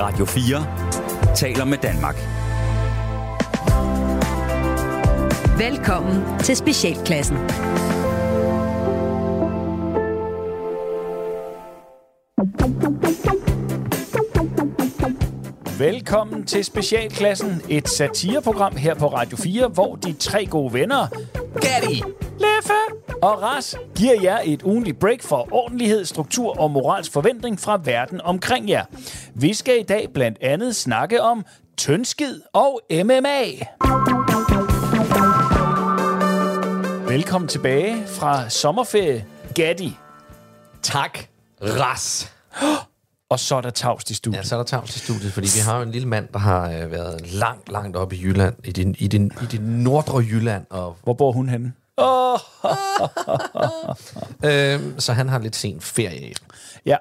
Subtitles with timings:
[0.00, 2.14] Radio 4 taler med Danmark.
[5.58, 7.36] Velkommen til Specialklassen.
[15.78, 21.06] Velkommen til Specialklassen, et satireprogram her på Radio 4, hvor de tre gode venner,
[21.54, 22.02] Gatti,
[23.22, 28.20] og Ras, giver jer et ugenligt break for ordentlighed, struktur og moralsk forventning fra verden
[28.20, 28.84] omkring jer.
[29.34, 31.44] Vi skal i dag blandt andet snakke om
[31.76, 33.42] tyndskid og MMA.
[37.08, 39.96] Velkommen tilbage fra sommerferie, Gatti.
[40.82, 41.18] Tak.
[41.62, 42.32] Ras.
[43.30, 44.38] Og så er der tavst i studiet.
[44.38, 46.38] Ja, så er der tavs til studiet, fordi vi har jo en lille mand, der
[46.38, 50.18] har øh, været langt, langt oppe i Jylland, i det, i det, i det nordre
[50.18, 50.66] Jylland.
[50.70, 51.72] Og, Hvor bor hun henne?
[54.44, 56.34] øh, så han har lidt sen ferie.
[56.86, 56.96] Ja.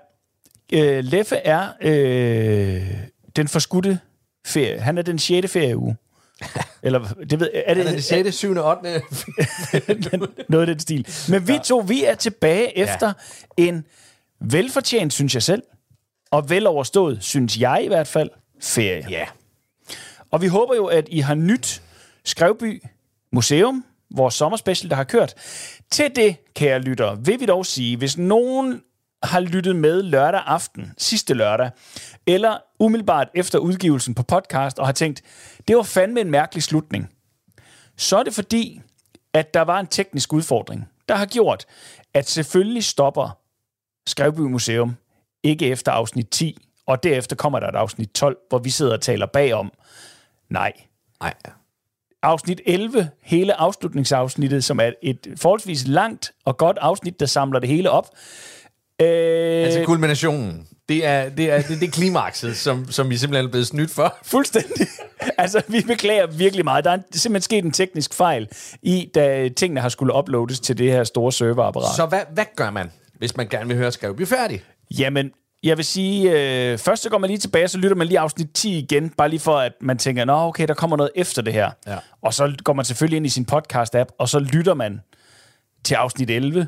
[0.73, 2.87] Øh, Leffe er øh,
[3.35, 3.99] den forskudte
[4.45, 4.79] ferie.
[4.79, 5.51] Han er den 6.
[5.51, 5.95] ferieuge.
[6.83, 9.01] Eller, det ved, er det, Han er det 6., 7., 8.
[10.49, 11.07] noget af den stil.
[11.29, 13.13] Men vi to, vi er tilbage efter
[13.57, 13.85] en
[14.39, 15.63] velfortjent, synes jeg selv,
[16.31, 18.29] og veloverstået, synes jeg i hvert fald,
[18.61, 19.05] ferie.
[19.09, 19.25] ja.
[20.31, 21.81] Og vi håber jo, at I har nyt
[22.25, 22.83] Skrevby
[23.31, 23.85] Museum,
[24.15, 25.33] vores sommerspecial, der har kørt.
[25.91, 28.81] Til det, kære lytter, vil vi dog sige, hvis nogen
[29.23, 31.71] har lyttet med lørdag aften, sidste lørdag,
[32.27, 35.21] eller umiddelbart efter udgivelsen på podcast, og har tænkt,
[35.67, 37.09] det var fandme en mærkelig slutning,
[37.97, 38.81] så er det fordi,
[39.33, 41.65] at der var en teknisk udfordring, der har gjort,
[42.13, 43.37] at selvfølgelig stopper
[44.07, 44.95] Skrevby Museum
[45.43, 49.01] ikke efter afsnit 10, og derefter kommer der et afsnit 12, hvor vi sidder og
[49.01, 49.71] taler bagom.
[50.49, 50.73] Nej.
[51.21, 51.33] Nej.
[52.27, 57.69] Afsnit 11, hele afslutningsafsnittet, som er et forholdsvis langt og godt afsnit, der samler det
[57.69, 58.09] hele op.
[59.01, 59.07] Øh,
[59.63, 60.67] Altså kulminationen.
[60.89, 63.91] Det er, det er, det, det er klimakset, som, som vi simpelthen er blevet snydt
[63.91, 64.17] for.
[64.23, 64.87] Fuldstændig.
[65.37, 66.85] Altså, vi beklager virkelig meget.
[66.85, 68.47] Der er simpelthen sket en teknisk fejl
[68.81, 71.95] i, da tingene har skulle uploades til det her store serverapparat.
[71.95, 74.61] Så hvad, hvad gør man, hvis man gerne vil høre Skrevby færdig?
[74.99, 75.31] Jamen,
[75.63, 78.19] jeg vil sige, øh, først så går man lige tilbage, og så lytter man lige
[78.19, 81.41] afsnit 10 igen, bare lige for, at man tænker, nå okay, der kommer noget efter
[81.41, 81.71] det her.
[81.87, 81.97] Ja.
[82.21, 85.01] Og så går man selvfølgelig ind i sin podcast-app, og så lytter man
[85.83, 86.67] til afsnit 11,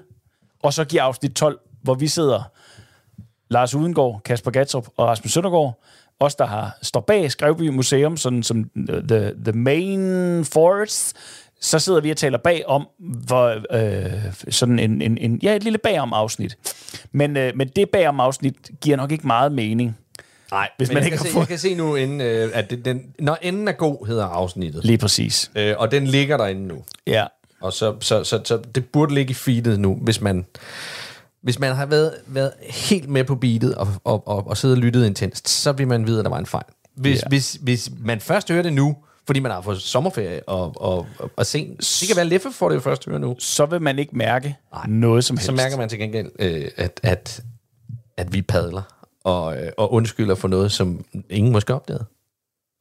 [0.63, 2.51] og så giver afsnit 12, hvor vi sidder,
[3.49, 5.83] Lars Udengård, Kasper Gatrup og Rasmus Søndergaard,
[6.19, 11.15] os, der har står bag Skrevby Museum, sådan som the, the main force,
[11.61, 14.11] så sidder vi og taler bag om, hvor, øh,
[14.49, 16.57] sådan en, en, en, ja, et lille bagom afsnit.
[17.11, 19.97] Men, øh, men det bagom afsnit giver nok ikke meget mening.
[20.51, 22.51] Nej, Hvis men man jeg, ikke kan se, fået- jeg kan se nu, inden, øh,
[22.53, 24.85] at det, den, når enden er god, hedder afsnittet.
[24.85, 25.51] Lige præcis.
[25.55, 26.83] Øh, og den ligger derinde nu.
[27.07, 27.25] Ja.
[27.61, 30.45] Og så, så, så, så det burde ligge i feedet nu, hvis man,
[31.41, 34.81] hvis man har været, været helt med på beatet og, og, og, og siddet og
[34.83, 36.63] lyttet intenst, så vil man vide, at der var en fejl.
[36.95, 37.27] Hvis, ja.
[37.27, 38.95] hvis, hvis man først hører det nu,
[39.29, 42.69] fordi man har fået sommerferie og, og, og, og sent, det kan være Leffe får
[42.69, 44.85] det jo først høre nu, Så vil man ikke mærke Nej.
[44.87, 45.45] noget som helst.
[45.45, 47.41] så mærker man til gengæld, øh, at, at,
[48.17, 48.81] at vi padler
[49.23, 52.05] og, øh, og undskylder for noget, som ingen måske opdagede.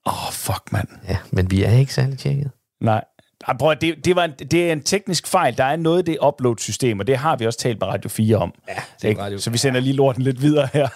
[0.06, 0.88] Åh, oh, fuck, mand.
[1.08, 2.50] Ja, men vi er ikke særlig tjekket.
[2.80, 3.04] Nej.
[3.48, 5.56] Ej, prøv, at- det, det, var en, det er en teknisk fejl.
[5.56, 8.36] Der er noget i det upload-system, og det har vi også talt med Radio 4
[8.36, 8.54] om.
[8.68, 10.88] Ja, det er Radio- Så vi sender lige lorten lidt videre her.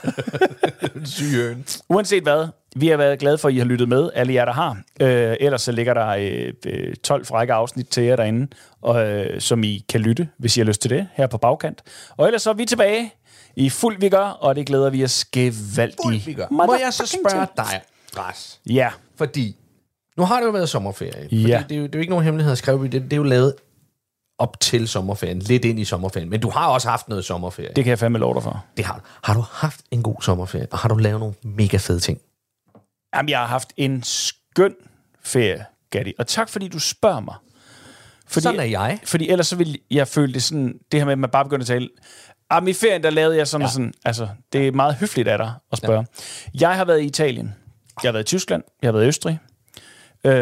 [1.05, 1.65] Sygen.
[1.89, 2.47] Uanset hvad,
[2.77, 4.83] vi har været glade for, at I har lyttet med, alle jer, der har.
[5.01, 8.47] Øh, ellers så ligger der øh, øh, 12 frække afsnit til jer derinde,
[8.83, 11.83] og, øh, som I kan lytte, hvis I har lyst til det, her på bagkant.
[12.17, 13.15] Og ellers så er vi tilbage
[13.57, 16.51] i fuld vi gør, og det glæder vi os gevaldigt.
[16.51, 17.81] Må jeg så spørge dig,
[18.19, 18.61] Ras?
[18.71, 19.57] Ja, Fordi,
[20.17, 21.29] nu har det jo været sommerferie.
[21.33, 21.65] Ja.
[21.69, 22.85] det, er jo, det er jo ikke nogen hemmelighed at skrive.
[22.85, 23.55] Det, det er jo lavet
[24.39, 26.31] op til sommerferien, lidt ind i sommerferien.
[26.31, 27.69] Men du har også haft noget sommerferie.
[27.69, 28.65] Det, det kan jeg fandme love dig for.
[28.77, 29.01] det har du.
[29.23, 32.21] Har du haft en god sommerferie, og har du lavet nogle mega fede ting?
[33.15, 34.75] Jamen, jeg har haft en skøn
[35.23, 36.13] ferie, Gatti.
[36.19, 37.35] Og tak, fordi du spørger mig.
[38.27, 38.99] Fordi, Sådan er jeg.
[39.05, 41.63] Fordi ellers så ville jeg føle det sådan, det her med, at man bare begynder
[41.63, 41.89] at tale,
[42.53, 43.73] Jamen, i ferien, der lavede jeg sådan ja.
[43.73, 43.93] sådan.
[44.05, 46.07] Altså, det er meget høfligt af dig at spørge.
[46.55, 46.61] Ja.
[46.61, 47.55] Jeg har været i Italien.
[48.03, 48.63] Jeg har været i Tyskland.
[48.83, 49.39] Jeg har været i Østrig.
[50.25, 50.33] Øh,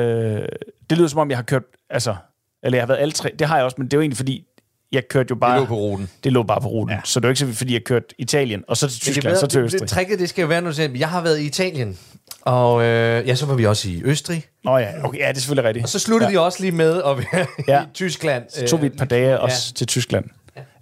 [0.91, 1.63] det lyder som om, jeg har kørt...
[1.91, 2.17] Altså,
[2.63, 3.31] eller jeg har været alle tre.
[3.39, 4.47] Det har jeg også, men det er jo egentlig, fordi
[4.93, 5.53] jeg kørte jo bare...
[5.53, 6.11] Det lå på ruten.
[6.25, 6.95] Det lå bare på ruten.
[6.95, 7.01] Ja.
[7.05, 9.47] Så det er jo ikke så, fordi jeg kørte Italien, og så til Tyskland, så
[9.47, 9.81] til Østrig.
[9.81, 11.99] Det, tricket, det skal jo være, når du siger, jeg har været i Italien.
[12.41, 14.45] Og øh, ja, så var vi også i Østrig.
[14.65, 15.83] Nå ja, okay, ja, det er selvfølgelig rigtigt.
[15.85, 16.31] Og så sluttede ja.
[16.31, 17.83] vi også lige med at være Ja.
[17.83, 18.45] i Tyskland.
[18.55, 20.25] Så tog vi et par dage også til Tyskland.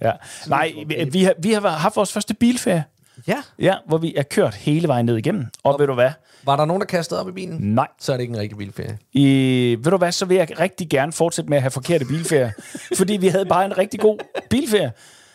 [0.02, 0.12] Ja.
[0.46, 2.84] Nej, vi, vi, har, vi har haft vores første bilferie.
[3.28, 3.36] Ja.
[3.58, 5.46] Ja, hvor vi er kørt hele vejen ned igennem.
[5.64, 6.10] Og, og ved du hvad?
[6.44, 7.56] Var der nogen, der kastede op i bilen?
[7.60, 7.86] Nej.
[8.00, 8.98] Så er det ikke en rigtig bilferie.
[9.12, 12.50] I, ved du hvad, så vil jeg rigtig gerne fortsætte med at have forkerte bilferier.
[12.98, 14.18] fordi vi havde bare en rigtig god
[14.50, 14.92] bilferie.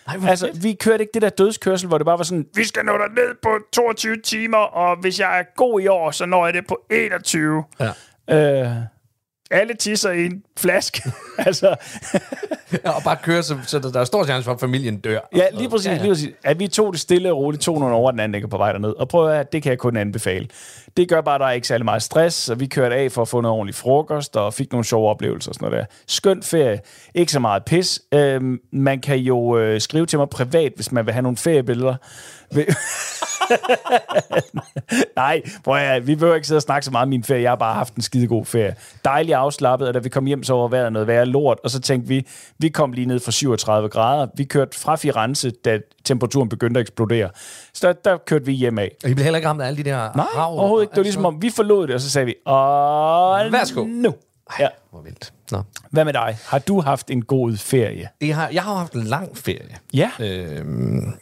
[0.08, 0.64] Nej, altså, fedt.
[0.64, 3.08] vi kørte ikke det der dødskørsel, hvor det bare var sådan, vi skal nå der
[3.08, 6.68] ned på 22 timer, og hvis jeg er god i år, så når jeg det
[6.68, 7.64] på 21.
[7.80, 7.92] Ja.
[8.30, 8.72] Øh,
[9.54, 11.02] alle tisser i en flaske.
[11.48, 11.76] altså,
[12.86, 15.20] Ja, og bare køre, så, så der, der er stor chance for, at familien dør.
[15.36, 16.02] ja, lige præcis, ja, ja.
[16.02, 16.30] lige præcis.
[16.44, 18.72] At vi tog det stille og roligt, tog nogle over den anden ikke på vej
[18.72, 18.90] derned.
[18.90, 20.48] Og prøv at det kan jeg kun anbefale.
[20.98, 23.22] Det gør bare, at der er ikke særlig meget stress, og vi kørte af for
[23.22, 25.86] at få noget ordentlig frokost, og fik nogle sjove oplevelser og sådan noget der.
[26.08, 26.80] Skøn ferie.
[27.14, 28.02] Ikke så meget pis.
[28.14, 31.96] Øhm, man kan jo øh, skrive til mig privat, hvis man vil have nogle feriebilleder.
[35.16, 37.42] Nej, prøv at, vi behøver ikke sidde og snakke så meget om min ferie.
[37.42, 38.76] Jeg har bare haft en skide god ferie.
[39.06, 41.60] Dejlig afslappet, og da vi kom hjem, så var vejret noget værre lort.
[41.64, 42.28] Og så tænkte vi,
[42.60, 44.28] vi kom lige ned fra 37 grader.
[44.38, 47.30] Vi kørte fra Firenze, da temperaturen begyndte at eksplodere.
[47.74, 48.92] Så der, der kørte vi hjem af.
[49.04, 50.92] Og I blev heller ikke ramt af alle de der Nej, rav, overhovedet ikke.
[50.92, 53.84] Det var ligesom om, vi forlod det, og så sagde vi, og Værsgo.
[53.84, 54.14] nu.
[54.60, 54.68] Ja.
[54.92, 55.34] Hvor vildt.
[55.52, 55.62] Nå.
[55.92, 56.38] Hvad med dig?
[56.46, 58.10] Har du haft en god ferie?
[58.22, 59.78] Jeg har, jeg har haft en lang ferie.
[59.94, 60.12] Ja.
[60.20, 61.14] Øhm,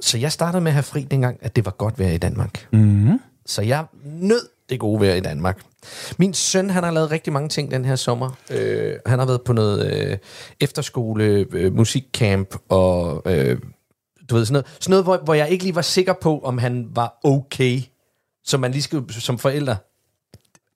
[0.00, 2.66] så jeg startede med at have fri dengang, at det var godt vejr i Danmark.
[2.72, 3.20] Mm-hmm.
[3.46, 5.60] Så jeg nød det gode vejr i Danmark.
[6.18, 8.30] Min søn, han har lavet rigtig mange ting den her sommer.
[8.50, 10.18] Øh, han har været på noget øh,
[10.60, 13.58] efterskole, øh, musikcamp og øh,
[14.30, 16.58] du ved, sådan noget, sådan noget hvor, hvor jeg ikke lige var sikker på, om
[16.58, 17.80] han var okay.
[18.44, 19.76] Så man lige skal, som forældre,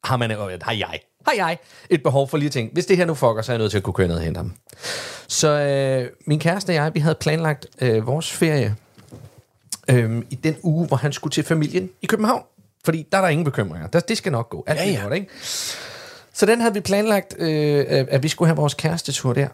[0.04, 1.58] har man, øh, har jeg, har jeg
[1.90, 3.70] et behov for lige at tænke, hvis det her nu fucker, så er jeg nødt
[3.70, 4.52] til at kunne køre ned og hente ham.
[5.28, 8.76] Så øh, min kæreste og jeg, vi havde planlagt øh, vores ferie
[9.90, 12.42] øh, i den uge, hvor han skulle til familien i København.
[12.88, 13.86] Fordi der er der ingen bekymringer.
[13.86, 14.64] Der, det skal nok gå.
[14.66, 15.02] Alt Ja, ja.
[15.02, 15.26] Godt, ikke?
[16.32, 19.48] Så den havde vi planlagt, øh, at vi skulle have vores kærestetur der.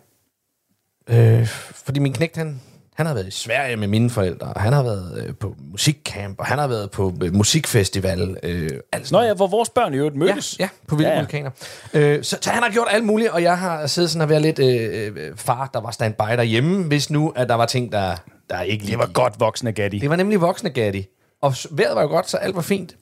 [1.09, 1.47] Øh,
[1.85, 2.61] fordi min knægt, han,
[2.97, 6.39] han har været i Sverige med mine forældre, og han har været øh, på musikcamp,
[6.39, 8.37] og han har været på øh, musikfestival.
[8.43, 10.59] Øh, alt Nå ja, hvor vores børn i øvrigt mødtes.
[10.59, 11.21] Ja, ja på Vilde Ja, ja.
[11.23, 11.51] Vulkaner.
[11.95, 14.43] Øh, så, så han har gjort alt muligt, og jeg har siddet sådan og været
[14.43, 18.17] lidt øh, øh, far, der var standby derhjemme, hvis nu, at der var ting, der,
[18.51, 19.99] der ikke lige Det var godt voksne, Gatti.
[19.99, 21.07] Det var nemlig voksne Gatti.
[21.43, 22.97] Og vejret var jo godt, så alt var fint.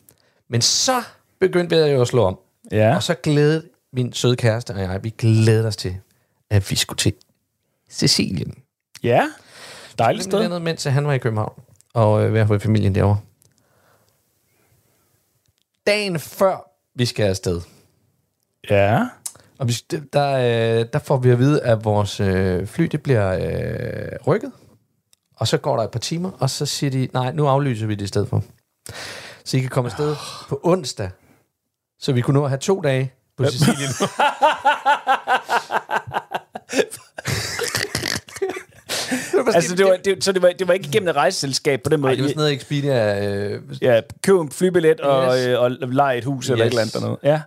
[0.53, 1.03] Men så
[1.41, 2.39] begyndte vejret jo at slå om.
[2.73, 2.97] Ja.
[2.97, 5.97] Og så glædede min søde kæreste og jeg, vi glædede os til,
[6.51, 7.13] at vi skulle til
[7.91, 8.55] Sicilien.
[9.03, 9.29] Ja,
[9.99, 10.45] dejligt Sted.
[10.45, 10.61] sted.
[10.61, 11.63] mens han var i København.
[11.95, 13.19] Og øh, være for familien derovre.
[15.87, 17.61] Dagen før vi skal afsted,
[18.71, 19.07] Ja.
[19.59, 19.73] Og vi,
[20.13, 20.33] der,
[20.81, 24.53] øh, der får vi at vide, at vores øh, fly det bliver øh, rykket.
[25.37, 27.95] Og så går der et par timer, og så siger de, nej, nu aflyser vi
[27.95, 28.43] det i stedet for.
[29.45, 30.17] Så I kan komme afsted
[30.49, 31.11] på onsdag.
[32.01, 33.91] Så vi kunne nå at have to dage på Sicilien.
[39.55, 42.01] Altså, det var, det, så det var, det var ikke gennem et rejseselskab på den
[42.01, 42.11] måde?
[42.11, 43.27] Nej, det var sådan noget Expedia...
[43.29, 45.47] Øh, Ja, køb en flybillet og, Yes.
[45.47, 46.73] øh, og lege et hus eller et Yes.
[46.73, 47.19] eller andet dernede.
[47.23, 47.43] Ja,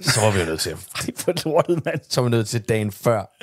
[0.00, 0.76] så var vi jo nødt til at
[1.06, 2.00] det er for lortet, mand.
[2.08, 3.36] så var vi nødt til dagen før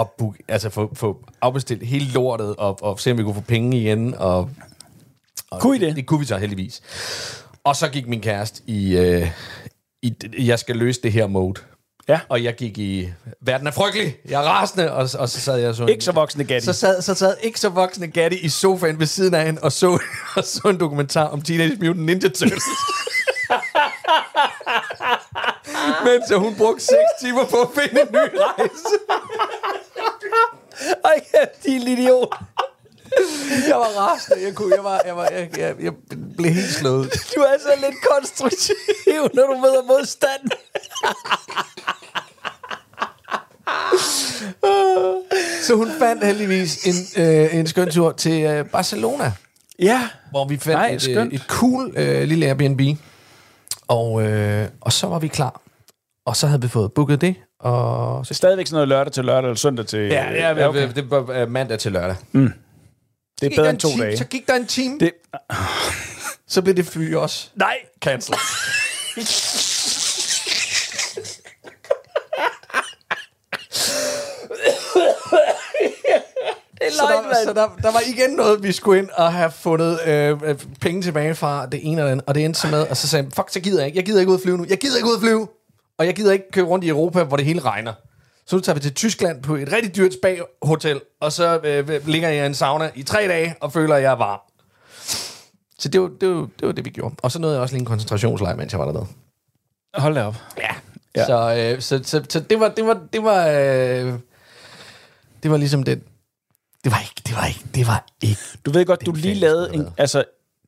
[0.00, 3.40] at book, altså få, få afbestilt hele lortet og, og se, om vi kunne få
[3.40, 4.14] penge igen.
[4.14, 4.50] Og,
[5.50, 5.96] og Kunne I det?
[5.96, 6.82] Det kunne vi så heldigvis.
[7.64, 9.30] Og så gik min kæreste i, øh,
[10.02, 11.60] i jeg skal løse det her mode.
[12.08, 12.20] Ja.
[12.28, 15.74] Og jeg gik i, verden er frygtelig, jeg er rasende, og, og så sad jeg
[15.74, 15.86] så...
[15.86, 16.64] Ikke så voksne, Gatti.
[16.64, 19.72] Så sad, så sad ikke så voksne Gatti i sofaen ved siden af hende og
[19.72, 19.88] så,
[20.36, 22.64] og så en dokumentar om Teenage Mutant Ninja Turtles.
[26.04, 28.98] Mens hun brugte 6 timer på at finde en ny rejse.
[31.04, 31.20] Ej,
[31.64, 32.34] din idiot.
[33.68, 34.44] Jeg var rasende.
[34.46, 35.92] Jeg, kunne, jeg, var, jeg, var, jeg, jeg, jeg
[36.36, 37.04] blev helt slået.
[37.34, 38.74] Du er så lidt konstruktiv,
[39.34, 40.50] når du møder modstand.
[45.62, 49.32] Så hun fandt heldigvis en, øh, en skøn tur til øh, Barcelona,
[49.78, 50.08] Ja.
[50.30, 51.32] hvor vi fandt Nej, et, øh, skønt.
[51.34, 52.80] et cool øh, lille Airbnb.
[53.88, 55.60] Og, øh, og så var vi klar.
[56.26, 57.34] Og så havde vi fået booket det.
[57.60, 59.98] Og så, Stadigvæk sådan noget lørdag til lørdag, eller søndag til...
[60.00, 60.68] ja, ja, okay.
[60.68, 60.94] okay.
[60.94, 62.16] det var øh, mandag til lørdag.
[63.40, 64.16] Det er bedre end en to time, dage.
[64.16, 65.12] Så gik der en time, Det,
[66.54, 68.38] så blev det fly også nej, cancelled.
[76.80, 80.00] det Så, der, så der, der var igen noget, vi skulle ind og have fundet
[80.06, 82.26] øh, øh, penge tilbage fra det ene eller andet.
[82.26, 83.96] Og det endte så med, og så sagde jeg, fuck, så gider jeg ikke.
[83.96, 84.66] Jeg gider ikke ud at flyve nu.
[84.68, 85.48] Jeg gider ikke ud at flyve.
[85.98, 87.92] Og jeg gider ikke køre rundt i Europa, hvor det hele regner.
[88.48, 92.28] Så nu tager vi til Tyskland på et rigtig dyrt spa-hotel, og så øh, ligger
[92.28, 94.40] jeg i en sauna i tre dage, og føler, at jeg er varm.
[95.78, 97.14] Så det var det, var, det, var det vi gjorde.
[97.22, 99.06] Og så nåede jeg også lige en koncentrationslejr, mens jeg var dernede.
[99.94, 100.36] Hold da op.
[100.58, 100.74] Ja.
[101.16, 101.26] Ja.
[101.26, 104.12] Så, øh, så, så, så det var, det var, det var, øh,
[105.42, 106.02] det var ligesom det.
[106.84, 108.40] Det var ikke, det var ikke, det var ikke.
[108.66, 110.24] Du ved godt, du lige fandme lavede en, altså,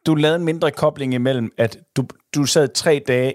[0.07, 3.35] du lavede en mindre kobling imellem, at du, du sad tre dage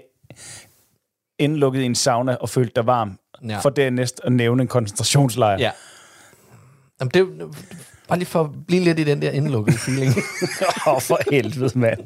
[1.38, 3.58] indlukket i en sauna og følte dig varm, Ja.
[3.58, 5.58] for dernæst at nævne en koncentrationslejr.
[5.58, 5.70] Ja.
[7.00, 7.26] Jamen, det,
[8.08, 10.14] Bare lige for at blive lidt i den der indlukkede feeling.
[10.86, 12.00] Åh, oh, for helvede, mand.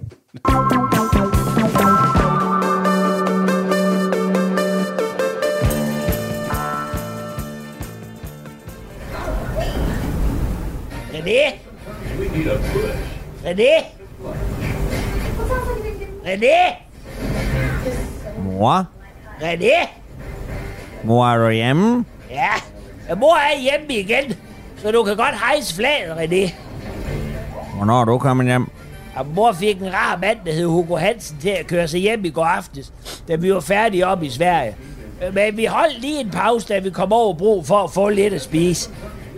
[11.12, 11.58] René?
[13.44, 13.84] René?
[16.24, 16.76] René?
[18.44, 18.86] Mor?
[19.40, 19.99] René?
[21.04, 22.04] Mor, er du hjemme?
[22.30, 24.36] Ja, mor er hjemme igen,
[24.76, 26.54] så du kan godt hejse flaget, René.
[27.76, 28.70] Hvornår er du kommet hjem?
[29.16, 32.24] Og mor fik en rar mand, der hed Hugo Hansen, til at køre sig hjem
[32.24, 32.92] i går aftes,
[33.28, 34.76] da vi var færdige op i Sverige.
[35.32, 38.34] Men vi holdt lige en pause, da vi kom over bro for at få lidt
[38.34, 38.90] at spise.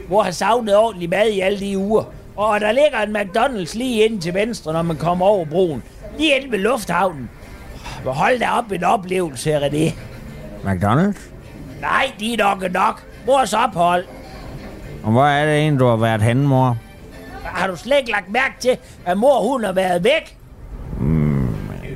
[0.09, 2.04] Mor har savnet ordentlig mad i alle de uger.
[2.37, 5.83] Og der ligger en McDonald's lige inde til venstre, når man kommer over broen.
[6.19, 7.31] Lige inde ved lufthavnen.
[8.04, 9.92] Hold da op en oplevelse, René.
[10.64, 11.32] McDonald's?
[11.83, 13.03] Nej, de er nok nok.
[13.27, 14.05] Mors ophold.
[15.03, 16.77] Og hvor er det egentlig, du har været henne, mor?
[17.45, 20.39] Har du slet ikke lagt mærke til, at mor hun har været væk?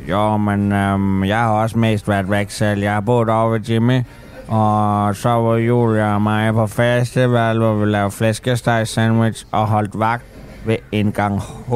[0.08, 2.82] Jo, men øhm, jeg har også mest været væk selv.
[2.82, 4.02] Jeg har boet over ved Jimmy.
[4.48, 9.98] Og så var Julia og mig på festival, hvor vi lavede flæskesteg sandwich og holdt
[9.98, 10.24] vagt
[10.64, 11.72] ved indgang H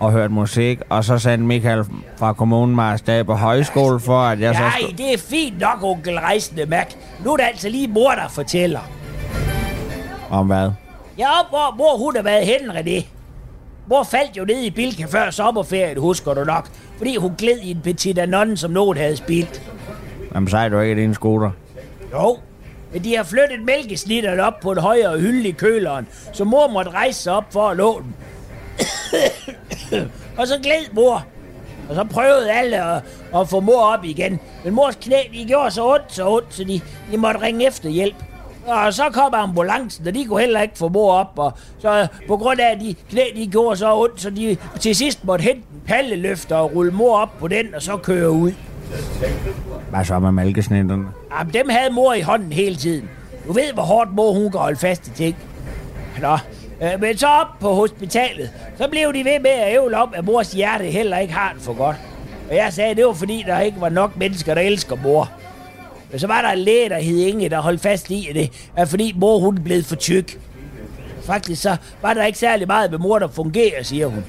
[0.00, 0.80] og hørt musik.
[0.88, 1.84] Og så sendte Michael
[2.16, 5.82] fra kommunen mig afsted på højskole for, at jeg så Nej, det er fint nok,
[5.82, 6.86] onkel Rejsende Mac.
[7.24, 8.80] Nu er det altså lige mor, der fortæller.
[10.30, 10.70] Om hvad?
[11.18, 13.06] Ja, hvor mor hun har været henne, René.
[13.88, 16.68] Mor faldt jo ned i Bilka før sommerferien, husker du nok.
[16.98, 19.62] Fordi hun gled i en petit anon, som nogen havde spildt.
[20.34, 21.50] Jamen, så er du ikke din scooter.
[22.12, 22.38] Jo,
[22.92, 26.90] men de har flyttet mælkesnitterne op på en højere hylde i køleren, så mor måtte
[26.90, 28.14] rejse sig op for at låne dem.
[30.38, 31.26] Og så gled mor.
[31.88, 33.02] Og så prøvede alle at,
[33.36, 34.40] at få mor op igen.
[34.64, 36.80] Men mors knæ, de gjorde så ondt, så ondt, så de,
[37.12, 38.16] de måtte ringe efter hjælp.
[38.66, 41.32] Og så kom ambulancen, og de kunne heller ikke få mor op.
[41.36, 44.94] Og så på grund af, at de knæ, de gjorde så ondt, så de til
[44.94, 48.52] sidst måtte hente en palleløfter og rulle mor op på den, og så køre ud.
[49.90, 51.06] Hvad så med mælkesnitterne?
[51.38, 53.10] Jamen, dem havde mor i hånden hele tiden.
[53.46, 55.36] Du ved, hvor hårdt mor hun kan holde fast i ting.
[56.20, 56.38] Nå,
[56.82, 60.24] øh, men så op på hospitalet, så blev de ved med at ævle om, at
[60.24, 61.96] mors hjerte heller ikke har det for godt.
[62.50, 65.30] Og jeg sagde, det var fordi, der ikke var nok mennesker, der elsker mor.
[66.10, 68.68] Men så var der en læge, der hed Inge, der holdt fast i, at det
[68.76, 70.38] er fordi mor hun blev for tyk.
[71.22, 74.24] Faktisk så var der ikke særlig meget med mor, der fungerer, siger hun.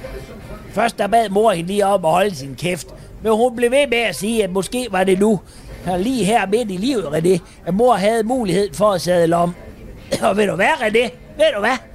[0.71, 2.87] Først der bad mor hende lige om at holde sin kæft.
[3.23, 5.39] Men hun blev ved med at sige, at måske var det nu,
[5.85, 9.55] her lige her midt i livet, René, at mor havde mulighed for at sadle om.
[10.23, 11.09] Og ved du hvad, René?
[11.37, 11.88] Ved du hvad?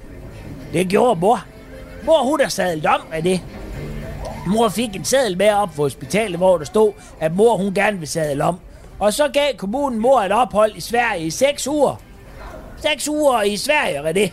[0.74, 1.44] Det gjorde mor.
[2.04, 3.40] Mor, hun har sadlet om, René.
[4.46, 7.98] Mor fik en sadel med op på hospitalet, hvor der stod, at mor hun gerne
[7.98, 8.58] vil sadle om.
[8.98, 12.00] Og så gav kommunen mor et ophold i Sverige i 6 uger.
[12.82, 14.30] 6 uger i Sverige, René.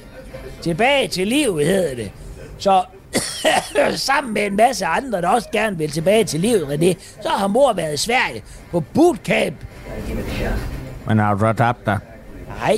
[0.61, 2.11] Tilbage til livet, hedder det.
[2.57, 2.83] Så
[3.95, 7.47] sammen med en masse andre, der også gerne vil tilbage til livet, René, så har
[7.47, 9.55] mor været i Sverige på bootcamp.
[11.07, 11.99] Men har du tabt dig?
[12.59, 12.77] Nej,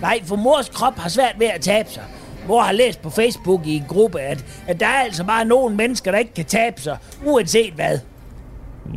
[0.00, 2.02] nej, for mors krop har svært ved at tabe sig.
[2.48, 5.76] Mor har læst på Facebook i en gruppe, at, at der er altså bare nogle
[5.76, 7.98] mennesker, der ikke kan tabe sig, uanset hvad.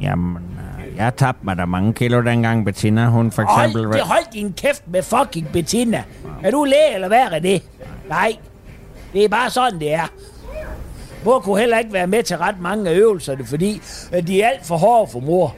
[0.02, 3.86] Jamen, øh, jeg tabte mig da mange kilo dengang Bettina, hun for eksempel...
[3.86, 6.04] Hold, det hold din kæft med fucking Bettina.
[6.44, 7.64] Er du læge eller hvad er det?
[8.10, 8.36] Nej,
[9.14, 10.08] det er bare sådan, det er.
[11.26, 14.50] Mor kunne heller ikke være med til ret mange af øvelserne, fordi at de er
[14.50, 15.56] alt for hårde for mor.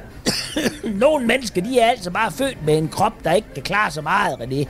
[1.04, 4.02] Nogle mennesker, de er altså bare født med en krop, der ikke kan klare så
[4.02, 4.68] meget, René.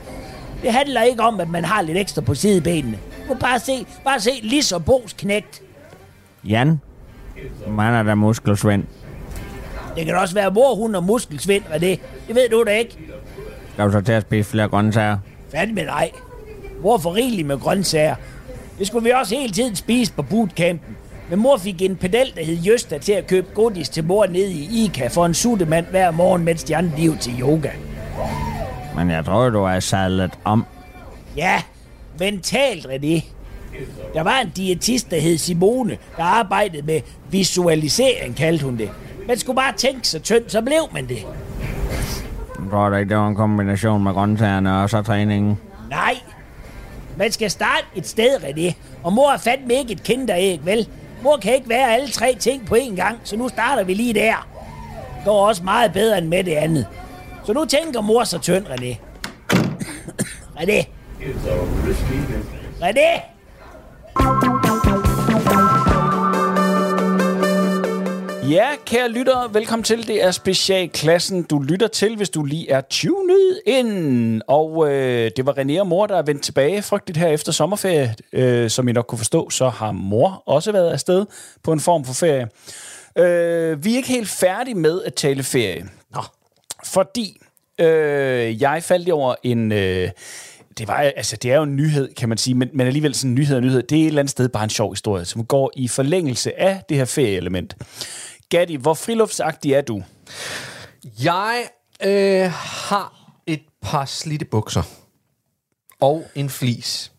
[0.63, 2.97] Det handler ikke om, at man har lidt ekstra på sidebenene.
[3.29, 5.61] Du må bare se, bare se Lis og Bo's knægt.
[6.43, 6.81] Jan?
[7.67, 8.83] Man er da muskelsvend.
[9.95, 11.85] Det kan også være mor, hun og muskelsvind, René.
[12.27, 12.97] Det ved du da ikke.
[13.73, 15.17] Skal du så til at spise flere grøntsager?
[15.51, 16.11] Fandme nej.
[16.83, 18.15] Mor får rigeligt med grøntsager.
[18.79, 20.97] Det skulle vi også hele tiden spise på bootcampen.
[21.29, 24.51] Men mor fik en pedel, der hed Jøsta, til at købe godis til mor nede
[24.51, 27.69] i Ica for en suttemand hver morgen, mens de andre liv til yoga.
[28.95, 30.65] Men jeg tror, du er sadlet om.
[31.35, 31.61] Ja,
[32.19, 33.23] mentalt, René.
[34.13, 38.89] Der var en diætist, der hed Simone, der arbejdede med visualisering, kaldte hun det.
[39.27, 41.17] Man skulle bare tænke sig tyndt, så blev man det.
[42.59, 45.57] Jeg tror da ikke, det var en kombination med grøntsagerne og så træningen.
[45.89, 46.17] Nej,
[47.17, 48.73] man skal starte et sted, René.
[49.03, 50.87] Og mor er fandme ikke et kinderæg, vel?
[51.23, 54.13] Mor kan ikke være alle tre ting på én gang, så nu starter vi lige
[54.13, 54.47] der.
[55.15, 56.87] Det går også meget bedre end med det andet.
[57.43, 58.95] Så nu tænker mor så tynd, René.
[60.59, 60.98] René.
[62.81, 63.21] René!
[68.49, 70.07] Ja, kære lyttere, velkommen til.
[70.07, 74.41] Det er specialklassen, du lytter til, hvis du lige er tunet ind.
[74.47, 78.15] Og øh, det var René og mor, der er vendt tilbage frygteligt her efter sommerferie.
[78.33, 81.25] Øh, som I nok kunne forstå, så har mor også været afsted
[81.63, 82.49] på en form for ferie.
[83.15, 85.89] Øh, vi er ikke helt færdige med at tale ferie.
[86.13, 86.21] Nå.
[86.85, 87.41] Fordi
[87.79, 89.71] øh, jeg faldt over en...
[89.71, 90.09] Øh,
[90.79, 93.31] det, var, altså, det er jo en nyhed, kan man sige, men, men alligevel sådan
[93.31, 93.83] en nyhed og nyhed.
[93.83, 96.83] Det er et eller andet sted bare en sjov historie, som går i forlængelse af
[96.89, 97.75] det her ferieelement.
[98.49, 100.03] Gatti, hvor friluftsagtig er du?
[101.23, 101.63] Jeg
[102.05, 104.83] øh, har et par slidte bukser.
[106.01, 107.11] Og en flis.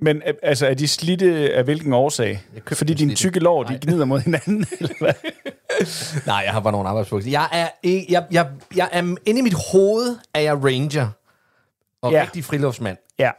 [0.00, 2.42] Men øh, altså, er de slidte af hvilken årsag?
[2.72, 3.80] Fordi dine tykke lår, de Nej.
[3.82, 5.14] gnider mod hinanden, eller hvad?
[6.26, 7.30] Nej, jeg har bare nogle arbejdsbukser.
[7.30, 7.68] Jeg er,
[8.08, 11.08] jeg, jeg, jeg er inde i mit hoved, er jeg ranger.
[12.02, 12.22] Og ja.
[12.22, 12.96] rigtig friluftsmand.
[13.18, 13.30] Ja.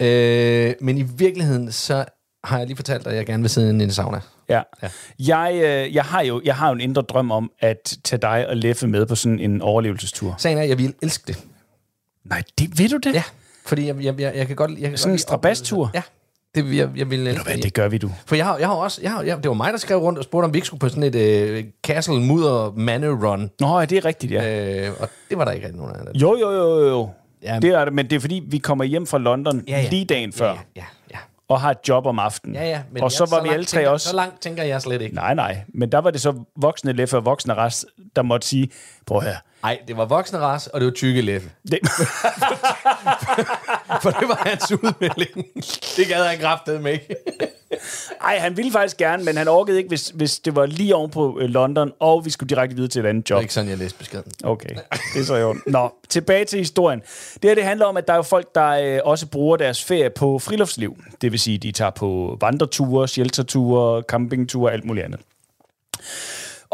[0.00, 2.04] Øh, men i virkeligheden, så
[2.44, 4.20] har jeg lige fortalt dig, at jeg gerne vil sidde i en sauna.
[4.48, 4.62] Ja.
[4.82, 4.88] Ja.
[5.18, 8.48] Jeg, øh, jeg, har jo, jeg har jo en indre drøm om at tage dig
[8.48, 10.34] og Leffe med på sådan en overlevelsestur.
[10.38, 11.44] Sagen er, at jeg vil elske det.
[12.24, 13.14] Nej, det, ved du det?
[13.14, 13.22] Ja,
[13.66, 14.70] fordi jeg, jeg, jeg, jeg kan godt...
[14.70, 15.90] Jeg kan Sådan godt en strabastur?
[15.94, 16.02] Ja,
[16.54, 18.10] det jeg, jeg vil Ved du hvad, det gør vi, du.
[18.26, 19.00] For jeg har, jeg har også...
[19.02, 20.80] Jeg har, jeg, det var mig, der skrev rundt og spurgte, om vi ikke skulle
[20.80, 23.50] på sådan et øh, Castle Mudder Manor Run.
[23.60, 24.86] Nå, ja, det er rigtigt, ja.
[24.88, 26.12] Øh, og det var der ikke rigtig nogen af.
[26.14, 27.08] Jo, jo, jo, jo.
[27.44, 27.58] Ja.
[27.58, 29.88] Det er det, men det er fordi, vi kommer hjem fra London Ja, ja.
[29.88, 31.16] lige dagen før, Ja, ja, ja.
[31.48, 32.54] og har et job om aftenen.
[32.54, 34.08] ja, ja men og så jeg- var vi langt alle tre tænker, også...
[34.08, 35.14] Så langt tænker jeg slet ikke.
[35.14, 35.60] Nej, nej.
[35.68, 37.86] Men der var det så voksne Leffe og voksne Ras,
[38.16, 38.68] der måtte sige,
[39.06, 39.36] prøv her.
[39.64, 41.50] Nej, det var voksne ras, og det var tykke Leffe.
[41.70, 41.78] Det,
[44.02, 45.46] For det var hans udmelding.
[45.96, 47.16] det gad han kraftet med ikke.
[48.20, 51.10] ej, han ville faktisk gerne, men han orkede ikke, hvis, hvis det var lige oven
[51.10, 53.36] på øh, London, og vi skulle direkte videre til et andet Det job.
[53.36, 54.32] var ikke sådan, jeg læste beskeden.
[54.44, 54.68] Okay,
[55.14, 55.56] det er så jo.
[55.66, 57.00] Nå, tilbage til historien.
[57.42, 59.84] Det her det handler om, at der er jo folk, der øh, også bruger deres
[59.84, 60.96] ferie på friluftsliv.
[61.20, 65.20] Det vil sige, de tager på vandreture, shelterture, campingture, alt muligt andet.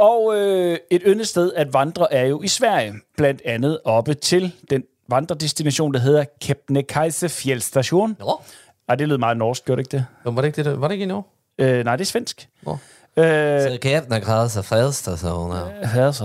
[0.00, 2.94] Og øh, et yndet sted at vandre er jo i Sverige.
[3.16, 8.16] Blandt andet oppe til den vandredestination, der hedder Kebnekaise Fjellstation.
[8.18, 8.40] Nå,
[8.88, 10.34] Ej, det lød meget norsk, gjorde det ikke det?
[10.34, 11.24] var det ikke det, der, var det ikke endnu?
[11.58, 12.48] Øh, nej, det er svensk.
[12.62, 12.72] Nå.
[13.16, 15.52] Øh, Så Kebnekaise Fjellstation.
[15.82, 16.24] Havde så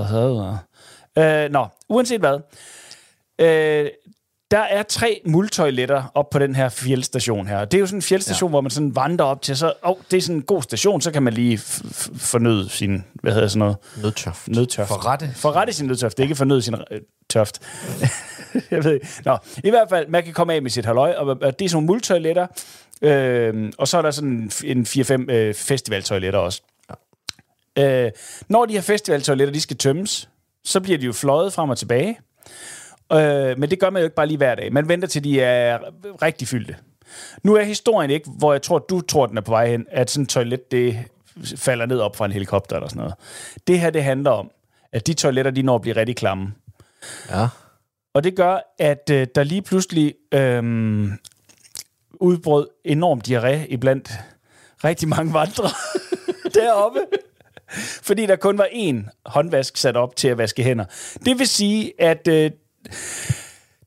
[1.18, 2.40] øh, Nå, uanset hvad.
[3.40, 3.90] Øh,
[4.52, 7.66] der er tre muldtoiletter op på den her fjeldstation her.
[7.66, 8.52] Det er jo sådan en fjeldstation, ja.
[8.52, 11.12] hvor man sådan vandrer op til, så oh, det er sådan en god station, så
[11.12, 11.58] kan man lige
[12.18, 14.48] fornøde sin, hvad hedder sådan noget, Nødtøft.
[14.48, 14.88] nødtøft.
[14.88, 15.32] Forrette.
[15.36, 17.62] Forrette sin nødtøft, ikke fornøde sin øh, tøft.
[18.72, 19.08] jeg ved ikke.
[19.26, 21.70] Nå, i hvert fald, man kan komme af med sit halløj, og, og det er
[21.70, 22.48] sådan nogle muldtoiletter,
[23.02, 26.62] øh, og så er der sådan en 4-5 øh, festivaltoiletter også.
[27.80, 28.12] Øh,
[28.50, 30.30] når de her festivaltoiletter, de skal tømmes,
[30.64, 32.20] så bliver de jo fløjet frem og tilbage.
[33.14, 34.74] Øh, men det gør man jo ikke bare lige hver dag.
[34.74, 35.80] Man venter til, de er
[36.22, 36.76] rigtig fyldte.
[37.44, 40.12] Nu er historien ikke, hvor jeg tror, du tror, den er på vej hen, at
[40.12, 40.98] sådan et toilet, det
[41.56, 43.16] falder ned op fra en helikopter eller sådan noget.
[43.68, 44.52] Det her, det handler om,
[44.92, 46.54] at de toiletter, de når at blive rigtig klamme.
[47.30, 47.48] Ja.
[48.14, 50.64] Og det gør, at øh, der lige pludselig øh,
[52.14, 54.12] udbrød enorm diarré iblandt
[54.84, 55.70] rigtig mange vandrere
[56.56, 57.00] deroppe.
[58.02, 60.86] Fordi der kun var én håndvask sat op til at vaske hænder.
[61.26, 62.52] Det vil sige, at øh,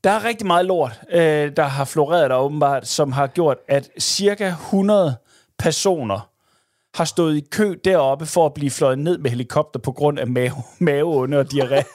[0.03, 3.89] der er rigtig meget lort, øh, der har floreret der åbenbart, som har gjort, at
[3.99, 5.15] cirka 100
[5.59, 6.29] personer
[6.95, 10.27] har stået i kø deroppe for at blive fløjet ned med helikopter på grund af
[10.27, 11.83] mave, maveonde og diarré.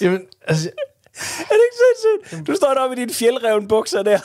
[0.00, 0.70] Jamen, altså,
[1.16, 2.46] Er det ikke sindssygt?
[2.46, 4.18] Du står deroppe i dine fjeldrevne bukser der,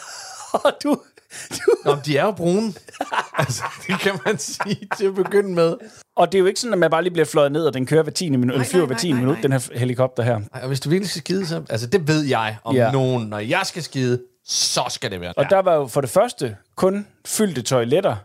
[0.63, 1.01] og du...
[1.85, 2.73] Nå, de er jo brune.
[3.37, 5.75] altså, det kan man sige til at begynde med.
[6.15, 7.85] og det er jo ikke sådan, at man bare lige bliver fløjet ned, og den
[7.85, 8.29] kører hver 10.
[8.29, 9.11] minut, eller flyver hver 10.
[9.11, 10.39] nej, minut, den her helikopter her.
[10.53, 11.61] Ej, og hvis du virkelig skal skide, så...
[11.69, 12.85] Altså, det ved jeg om Ja.
[12.85, 12.91] ja.
[12.91, 13.27] nogen.
[13.27, 16.57] Når jeg skal skide, så skal det være Og der var jo for det første
[16.75, 18.15] kun fyldte toiletter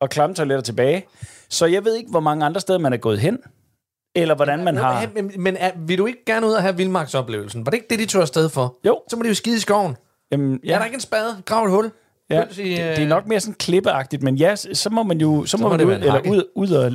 [0.00, 1.06] og klamme toiletter tilbage.
[1.48, 3.38] Så jeg ved ikke, hvor mange andre steder man er gået hen,
[4.14, 5.06] eller hvordan man har...
[5.14, 7.66] Men, men er, vil du ikke gerne ud og have vildmarksoplevelsen?
[7.66, 8.76] Var det ikke det, de tog afsted for?
[8.86, 9.00] Jo.
[9.10, 9.96] Så må de jo skide i skoven.
[10.32, 10.74] Jamen, Ja.
[10.74, 11.42] Er der ikke en spade?
[11.46, 11.90] Grav et hul?
[12.30, 14.90] Ja, Pøls i, det, øh, det er nok mere sådan klippeagtigt, men ja, så så
[14.90, 16.92] må man jo så, må må man ud, eller ud, ud og,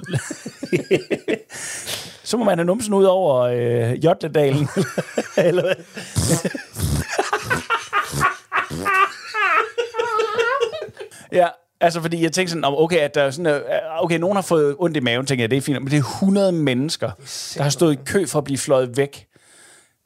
[2.29, 4.67] så må man have numsen ud over øh, Jotledalen,
[5.37, 5.75] eller hvad?
[11.39, 11.47] ja,
[11.81, 13.61] altså fordi jeg tænkte sådan, om, okay, at der er sådan, øh,
[13.99, 16.03] okay, nogen har fået ondt i maven, tænker jeg, det er fint, men det er
[16.19, 17.11] 100 mennesker,
[17.55, 19.27] der har stået i kø for at blive fløjet væk.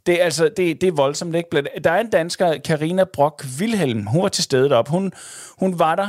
[0.09, 1.49] Det er, altså, det, det er voldsomt, ikke?
[1.49, 4.91] Blandt- Der er en dansker, Karina Brock Wilhelm, hun var til stede deroppe.
[4.91, 5.11] Hun,
[5.59, 6.07] hun var der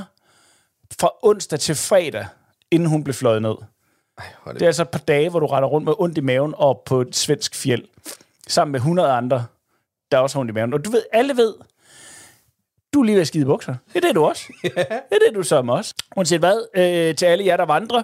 [1.00, 2.26] fra onsdag til fredag,
[2.70, 3.50] inden hun blev fløjet ned.
[3.50, 6.20] er det- Det er altså et par dage, hvor du retter rundt med ondt i
[6.20, 7.84] maven op på et svensk fjeld,
[8.48, 9.46] sammen med 100 andre,
[10.12, 10.74] der også har ondt i maven.
[10.74, 11.54] Og du ved, alle ved,
[12.94, 13.74] du er lige ved at skide bukser.
[13.94, 14.42] Det er det, du også.
[14.62, 14.72] Det
[15.10, 15.94] er det, du som også.
[16.16, 18.02] Uanset hvad, øh, til alle jer, der vandrer,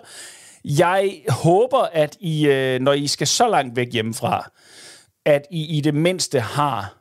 [0.64, 4.50] Jeg håber, at I, øh, når I skal så langt væk hjemmefra,
[5.26, 6.94] at I i det mindste har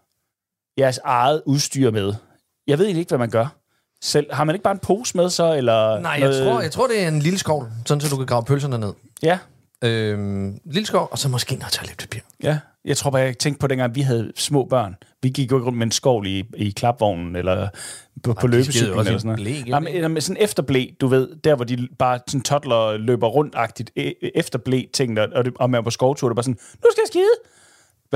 [0.79, 2.13] jeres eget udstyr med.
[2.67, 3.47] Jeg ved ikke, hvad man gør.
[4.01, 6.71] Selv, har man ikke bare en pose med så, eller Nej, jeg noget- tror, jeg
[6.71, 8.93] tror, det er en lille skål, sådan så du kan grave pølserne ned.
[9.23, 9.39] Ja,
[9.83, 12.19] Øhm, lille skål, og så måske noget toiletpapir.
[12.43, 12.59] ja.
[12.85, 14.95] Jeg tror bare, jeg tænkte på, dengang vi havde små børn.
[15.21, 17.67] Vi gik jo rundt med en skovl i, i klapvognen, eller
[18.23, 19.39] på, på skide jo løbecyklen, eller sådan noget.
[19.39, 19.69] blæ, ikke?
[19.69, 23.27] Nej, men, eller med sådan efterblæ, du ved, der hvor de bare sådan toddler løber
[23.27, 26.43] rundt-agtigt, e- efterblæ ting, og, og, det, og man er på skovtur, det er bare
[26.43, 27.54] sådan, nu skal jeg skide.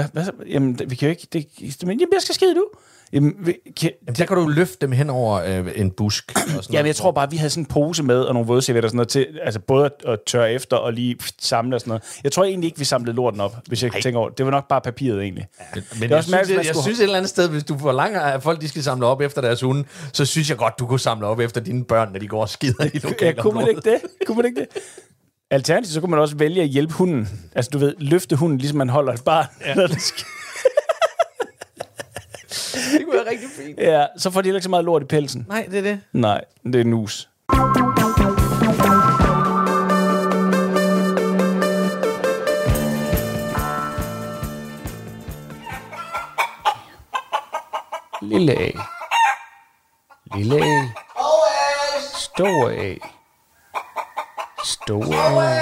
[0.01, 0.31] Hvad, hvad, så?
[0.49, 1.45] jamen, vi kan jo ikke, det,
[1.87, 2.65] men, jamen, jeg skal skide nu.
[3.13, 6.31] Jamen, vi, kan, Jamen, der kan du løfte dem hen over øh, en busk.
[6.35, 6.87] Og sådan Jamen, noget.
[6.87, 9.07] jeg tror bare, vi havde sådan en pose med, og nogle vådservietter og sådan noget
[9.07, 12.03] til, altså både at, at tørre efter og lige pff, samle og sådan noget.
[12.23, 14.45] Jeg tror egentlig ikke, vi samlede lorten op, hvis jeg tænker over det.
[14.45, 15.47] Var nok bare papiret egentlig.
[15.73, 17.63] Men er jeg, også synes, mærkeligt, jeg, jeg skulle- synes et eller andet sted, hvis
[17.63, 19.83] du forlanger, at folk de skal samle op efter deres hunde,
[20.13, 22.49] så synes jeg godt, du kunne samle op efter dine børn, når de går og
[22.49, 23.41] skider i Ja, lokaler.
[23.41, 24.01] kunne man ikke det?
[24.25, 24.67] Kunne man ikke det?
[25.51, 27.29] Alternativt, så kunne man også vælge at hjælpe hunden.
[27.55, 29.45] Altså, du ved, løfte hunden, ligesom man holder et barn.
[29.65, 29.73] Ja.
[29.75, 30.25] Når det skal.
[32.93, 33.79] Det kunne være rigtig fint.
[33.79, 35.45] ja, så får de heller ikke så meget lort i pelsen.
[35.49, 36.01] Nej, det er det.
[36.13, 37.29] Nej, det er nus.
[48.21, 48.71] Lille A.
[50.35, 50.87] Lille A.
[52.15, 52.95] Stor A.
[54.69, 55.61] Stor A.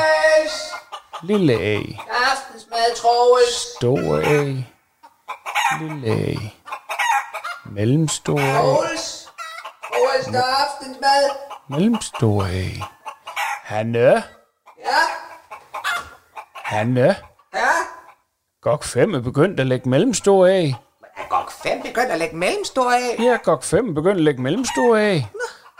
[1.23, 1.79] Lille A.
[2.31, 3.55] Aftensmad, Troels.
[3.77, 4.43] Stor A.
[5.81, 6.35] Lille A.
[7.65, 8.59] Mellemstor A.
[8.61, 9.29] Troels.
[9.87, 11.29] Troels, der er aftensmad.
[11.69, 12.63] Mellemstor A.
[13.63, 14.23] Hanne.
[14.85, 15.01] Ja,
[16.63, 17.15] Hanne.
[17.53, 17.67] ja.
[18.61, 20.75] GOG 5 er begyndt at lægge mellemstor af.
[21.17, 23.15] Er GOG 5 begyndt at lægge mellemstor af?
[23.19, 25.27] Ja, GOG 5 er begyndt at lægge mellemstor af.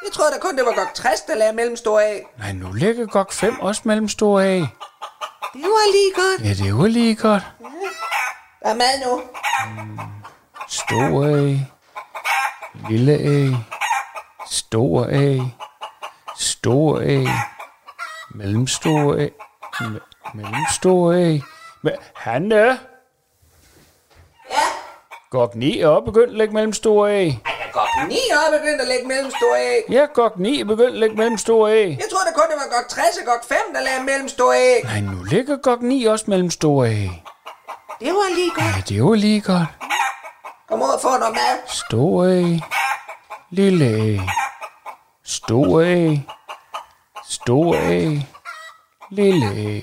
[0.05, 2.25] Jeg troede da kun, det var GOG 60, der lagde mellemstor af.
[2.37, 4.59] Nej, nu lægger GOG 5 også mellemstor af.
[5.53, 6.49] Det var lige godt.
[6.49, 7.43] Ja, det var lige godt.
[8.61, 9.21] Hvad er mad nu?
[10.67, 11.57] Stor A.
[12.89, 13.55] Lille A.
[14.49, 15.39] Stor A.
[16.37, 17.25] Stor A.
[18.35, 19.27] Mellemstor A.
[19.81, 21.39] Me- mellemstor A.
[21.87, 22.55] Me- Hanne.
[22.65, 22.77] Ja.
[25.29, 27.39] GOG 9 er også begyndt at lægge mellemstor af.
[27.45, 29.83] Er GOG 9 er begyndt at lægge mellemstor af?
[29.89, 31.97] Ja, GOG 9 er begyndt at lægge mellemstor af.
[31.99, 34.81] Jeg troede da kun, det var GOG 60 og GOG 5, der lagde mellemstor af.
[34.83, 37.23] Nej, nu ligger GOG 9 også mellemstor af.
[37.99, 38.65] Det var lige godt.
[38.65, 39.67] Ja, det var lige godt.
[40.69, 41.57] Kom ud og få noget mad.
[41.67, 42.59] Stor A.
[43.51, 44.19] Lille A.
[45.25, 46.17] Stor A.
[47.29, 48.01] Stor A.
[49.11, 49.81] Lille A.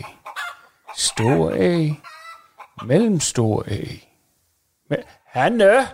[0.97, 1.91] Stor A.
[2.87, 3.81] Mellemstor A.
[4.91, 5.89] Men, Hanne!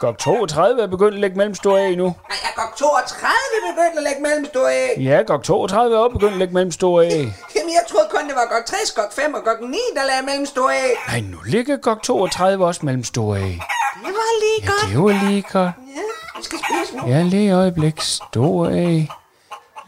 [0.00, 2.04] GOG 32 er begyndt at lægge mellemstor A nu.
[2.04, 3.28] Nej, er GOG 32
[3.74, 4.94] begyndt at lægge mellemstor af?
[5.00, 7.04] Ja, GOG 32 er også begyndt at lægge mellemstor A.
[7.04, 10.22] Jamen, jeg troede kun, det var GOG 60, GOG 5 og GOG 9, der lagde
[10.22, 10.90] mellemstor af.
[11.08, 13.38] Nej, nu ligger GOG 32 også mellemstor A.
[13.38, 13.58] Det
[14.02, 14.90] var lige Ja, godt.
[14.92, 15.70] det var lige godt.
[15.96, 16.02] Ja,
[16.38, 17.06] vi skal spise nu.
[17.08, 18.00] Ja, lige øjeblik.
[18.00, 19.06] Stor A.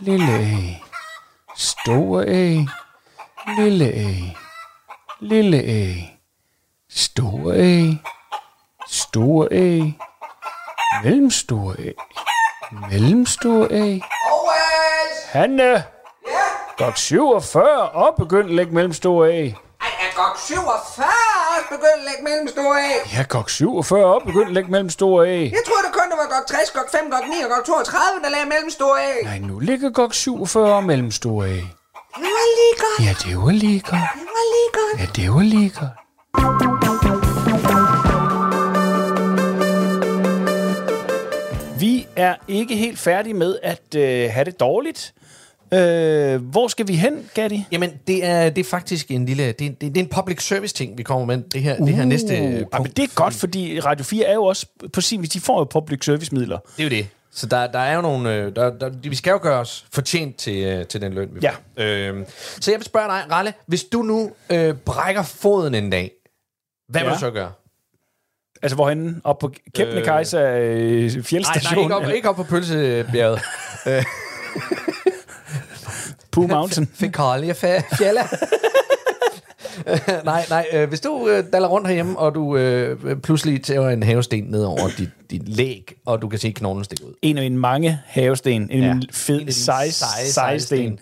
[0.01, 0.57] Lille A.
[1.57, 2.67] Stor A.
[3.63, 4.15] Lille A.
[5.21, 5.95] Lille A.
[6.91, 7.95] Stor A.
[8.91, 9.93] Stor A.
[11.05, 11.93] Mellemstor A.
[12.91, 14.01] Mellemstor A.
[15.29, 15.73] Hanne.
[16.27, 16.85] Ja?
[16.85, 19.29] GOG 47 og begyndt at lægge mellemstor A.
[19.29, 19.45] Ej,
[19.81, 21.07] er GOG 47
[21.57, 23.17] også begyndt at lægge mellemstor af?
[23.19, 25.27] Ja, GOG 47 og begyndt at lægge mellemstor A.
[25.27, 28.23] Jeg troede da kun, det var GOG 60, GOG 5, GOG 9 og GOG 32,
[28.25, 29.17] der lagde mellemstor af.
[29.25, 31.47] Nej, nu ligger GOG 47 og mellemstor A.
[31.47, 33.07] Det var lige godt.
[33.07, 34.09] Ja, det var lige godt.
[34.15, 35.01] Det var lige godt.
[35.01, 36.68] Ja, det var lige godt.
[42.19, 45.15] Er ikke helt færdige med at øh, have det dårligt.
[45.75, 47.65] Øh, hvor skal vi hen, Gatti?
[47.73, 49.53] Jamen, det er, det er faktisk en lille...
[49.53, 51.43] Det er, det er en public service ting, vi kommer med.
[51.53, 52.75] Det her, det her næste Uh, punkt.
[52.75, 55.41] ja, men det er godt, fordi Radio 4 er jo også på sin vis, de
[55.41, 56.59] får jo public service midler.
[56.77, 57.07] Det er jo det.
[57.33, 58.35] Så der, der er jo nogle...
[58.35, 61.41] øh, Der, der, vi skal jo gøre os fortjent til, øh, til den løn, vi
[61.43, 61.51] Ja.
[61.51, 61.59] får.
[61.83, 62.25] Øhm,
[62.61, 66.11] så jeg vil spørge dig, Ralle, hvis du nu øh, brækker foden en dag,
[66.89, 67.07] hvad ja.
[67.07, 67.53] vil du så gøre?
[68.63, 69.21] Altså, hvorhen?
[69.25, 71.75] Op på Kebnekaise øh, Nej, fjeldstation?
[71.75, 73.41] nej, ikke op, eller ikke op på pølsebjerget.
[76.33, 76.89] Pooh Mountain?
[76.95, 78.23] Fekalie fjalla.
[80.25, 80.67] nej, nej.
[80.73, 84.65] Øh, hvis du øh, daller rundt herhjemme, og du øh, pludselig tager en havesten ned
[84.65, 87.13] over dit, dit læg, og du kan se knoglen stikke ud.
[87.23, 88.71] En af mine mange havesten.
[88.71, 88.91] En Ja.
[88.91, 90.99] En fed, dine sej, seje, sej seje sten.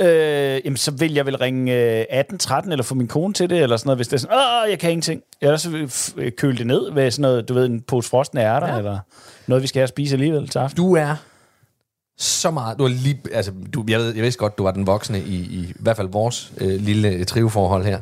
[0.00, 1.74] Øh, jamen, så vil jeg vel ringe
[2.12, 4.36] øh, 18-13, eller få min kone til det, eller sådan noget, hvis det er sådan,
[4.36, 5.22] åh, jeg kan ingenting.
[5.40, 8.40] Ellers så f- øh, køle det ned med sådan noget, du ved, en pose frosne
[8.40, 8.78] ærter, ja.
[8.78, 8.98] eller
[9.46, 10.76] noget, vi skal have at spise alligevel til aften.
[10.76, 11.14] Du er
[12.18, 12.78] så meget.
[12.78, 15.34] Du var lige, altså, du, jeg, ved, jeg vidste godt, du var den voksne i,
[15.34, 18.00] i, i hvert fald vores øh, lille trioforhold her.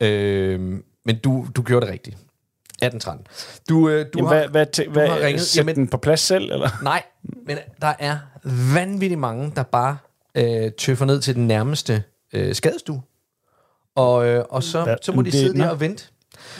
[0.00, 0.60] Øh,
[1.04, 2.16] men du, du gjorde det rigtigt.
[2.84, 3.62] 18-13.
[3.68, 5.42] Du, øh, du Jamen, har, hvad, hvad, tæ- hvad, har ringet.
[5.42, 6.68] Sæt Jamen- den på plads selv, eller?
[6.82, 7.02] Nej,
[7.46, 8.16] men der er
[8.74, 9.96] vanvittigt mange, der bare
[10.34, 13.02] øh, tøffer ned til den nærmeste øh, skadestue.
[13.96, 15.70] Og, øh, og så, Ja, så må de det- sidde der nå.
[15.70, 16.04] og vente.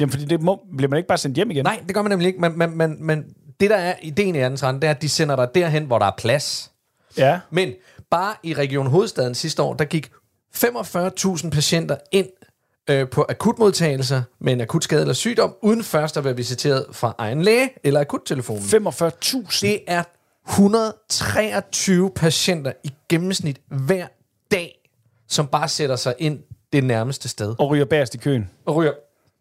[0.01, 1.65] Jamen, fordi det må, bliver man ikke bare sendt hjem igen?
[1.65, 2.41] Nej, det gør man nemlig ikke.
[2.41, 3.25] Men, men, men, men
[3.61, 6.07] det, der er ideen i 18 det er, at de sender dig derhen, hvor der
[6.07, 6.71] er plads.
[7.17, 7.41] Ja.
[7.51, 7.73] Men
[8.11, 10.11] bare i Region Hovedstaden sidste år, der gik
[10.57, 12.27] 45.000 patienter ind
[12.91, 17.15] øh, på akutmodtagelser med en akut skade eller sygdom, uden først at være visiteret fra
[17.19, 18.63] egen læge eller akuttelefonen.
[18.63, 19.61] 45.000.
[19.61, 20.03] Det er
[20.49, 24.07] 123 patienter i gennemsnit hver
[24.51, 24.79] dag,
[25.29, 26.39] som bare sætter sig ind
[26.73, 27.55] det nærmeste sted.
[27.59, 28.51] Og ryger bagerst i køen.
[28.67, 28.93] Og ryger,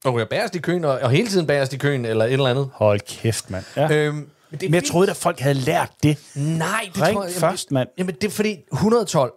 [0.06, 2.48] og ryger bagerst i køen, og, og hele tiden bagerst i køen, eller et eller
[2.50, 2.70] andet.
[2.74, 3.64] Hold kæft, mand.
[3.78, 3.92] Ja.
[3.92, 6.18] Øhm, det Men jeg troede, at folk havde lært det.
[6.36, 7.32] Nej, det Ring tror jeg...
[7.34, 7.90] først, mand.
[7.98, 9.34] Jamen, det er fordi 112,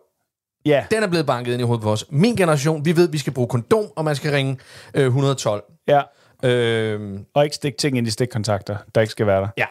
[0.67, 2.05] Ja, den er blevet banket ind i hovedet på os.
[2.11, 4.59] Min generation, vi ved, at vi skal bruge kondom, og man skal ringe
[4.95, 5.63] øh, 112.
[5.89, 6.03] ja.
[6.45, 9.49] Øhm, Og ikke stikke ting ind i stikkontakter, der ikke skal være der.
[9.59, 9.65] ja.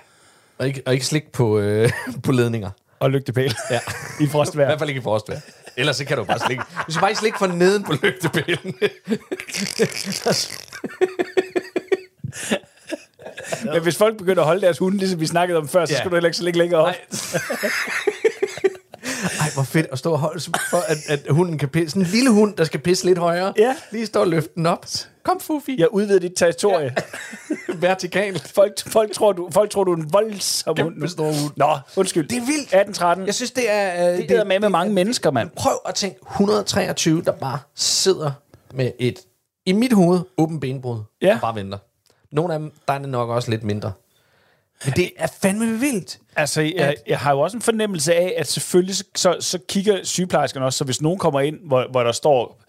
[0.58, 1.90] Og ikke, og ikke slik på, øh,
[2.26, 2.70] på ledninger.
[3.00, 3.56] Og lygtepæl.
[3.72, 3.80] Ja.
[4.20, 4.66] I I frostvejr.
[4.66, 5.40] hvert fald ikke i frostvejr.
[5.78, 6.64] Ellers så kan du bare slikke.
[6.88, 8.76] Du skal bare ikke slikke for neden på lygtepælen.
[13.74, 16.00] Men hvis folk begynder at holde deres hunde, ligesom vi snakkede om før, så Ja.
[16.00, 16.86] skal du heller ikke så ligge længere op.
[16.86, 16.98] Nej.
[19.42, 21.90] Ej, hvor fedt at stå og holde for, at, at hunden kan pisse.
[21.90, 23.54] Sådan en lille hund, der skal pisse lidt højere.
[23.58, 23.76] Ja.
[23.92, 24.86] Lige stå og løfte den op.
[25.24, 25.76] Kom, Fufi.
[25.80, 26.96] Jeg udvider dit territorie.
[27.76, 28.52] Vertikalt.
[28.56, 31.08] Folk, folk, tror, du, folk tror, du er en voldsom hund nu.
[31.08, 31.52] Stor hund.
[31.56, 32.28] Nå, undskyld.
[32.28, 32.74] Det er vildt.
[32.74, 33.26] 1813.
[33.26, 34.12] Jeg synes, det er...
[34.12, 35.50] Øh, det er med med mange mennesker, mand.
[35.56, 38.32] Prøv at tænke 123, der bare sidder
[38.74, 39.20] med et,
[39.66, 41.00] i mit hoved, åbent benbrud.
[41.22, 41.36] Ja.
[41.36, 41.78] Og bare venter.
[42.32, 43.92] Nogle af dem, der er det nok også lidt mindre.
[44.86, 46.20] Men det er fandme vildt.
[46.36, 50.04] Altså, jeg, jeg har jo også en fornemmelse af, at selvfølgelig så, så, så kigger
[50.04, 52.62] sygeplejerskerne også, så hvis nogen kommer ind, hvor, hvor der står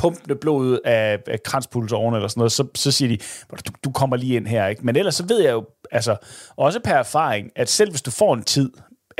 [0.00, 3.18] pumpende blod af, af kranspulsårene eller sådan noget, så, så siger de,
[3.66, 4.86] du, du kommer lige ind her, ikke?
[4.86, 6.16] Men ellers så ved jeg jo, altså,
[6.56, 8.70] også per erfaring, at selv hvis du får en tid,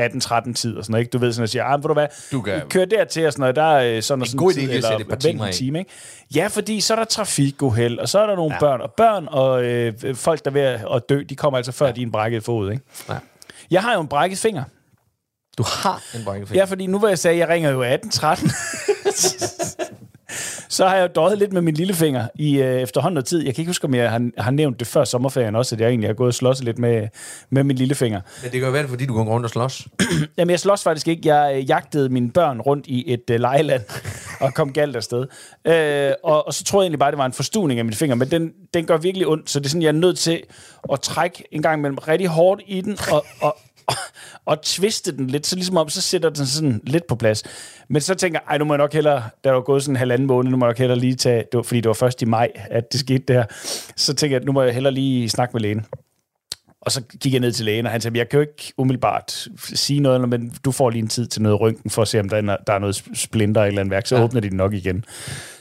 [0.00, 1.10] 18-13 tid og sådan noget, ikke?
[1.10, 3.40] Du ved sådan at sige, ah, ved du hvad, Du kan- kør dertil og sådan
[3.40, 5.52] noget, der er øh, sådan og en sådan god idé tid, et par vent en
[5.52, 5.90] time, ikke?
[6.34, 8.60] Ja, fordi så er der trafikuheld, og så er der nogle ja.
[8.60, 10.62] børn, og børn og øh, folk, der er ved
[10.96, 11.92] at dø, de kommer altså før ja.
[11.92, 12.84] din brækkede fod, ikke?
[13.08, 13.14] Ja.
[13.70, 14.62] Jeg har jo en brækket finger.
[15.58, 16.60] Du har en brækkefinger.
[16.60, 18.50] Ja, fordi nu hvor jeg sagde, at jeg ringer jo 1813,
[20.70, 23.44] så har jeg jo døjet lidt med min lillefinger i øh, efterhånden noget tid.
[23.44, 25.88] Jeg kan ikke huske, om jeg har, har nævnt det før sommerferien også, at jeg
[25.88, 27.08] egentlig har gået og slås lidt med,
[27.50, 28.20] med min lillefinger.
[28.42, 29.88] Men det kan jo være, fordi du går rundt og slås.
[30.38, 31.34] Jamen, jeg slås faktisk ikke.
[31.34, 33.82] Jeg øh, jagtede mine børn rundt i et øh, lejeland
[34.40, 35.26] og kom galt afsted.
[35.64, 38.16] Øh, og, og så troede jeg egentlig bare, det var en forstuning af min finger,
[38.16, 40.42] men den, den gør virkelig ondt, så det er sådan, jeg er nødt til
[40.92, 43.56] at trække en gang imellem rigtig hårdt i den og, og,
[44.46, 47.42] og, tviste twiste den lidt, så ligesom om, så sætter den sådan lidt på plads.
[47.88, 50.26] Men så tænker jeg, nu må jeg nok hellere, der var gået sådan en halvanden
[50.26, 52.24] måned, nu må jeg nok hellere lige tage, det var, fordi det var først i
[52.24, 53.44] maj, at det skete der,
[53.96, 55.86] så tænker jeg, nu må jeg hellere lige snakke med lægen.
[56.82, 59.48] Og så gik jeg ned til lægen, og han sagde, jeg kan jo ikke umiddelbart
[59.58, 62.28] sige noget, men du får lige en tid til noget røntgen, for at se, om
[62.28, 64.06] der er, der er noget splinter eller andet værk.
[64.06, 64.22] Så ja.
[64.22, 65.04] åbner de den nok igen.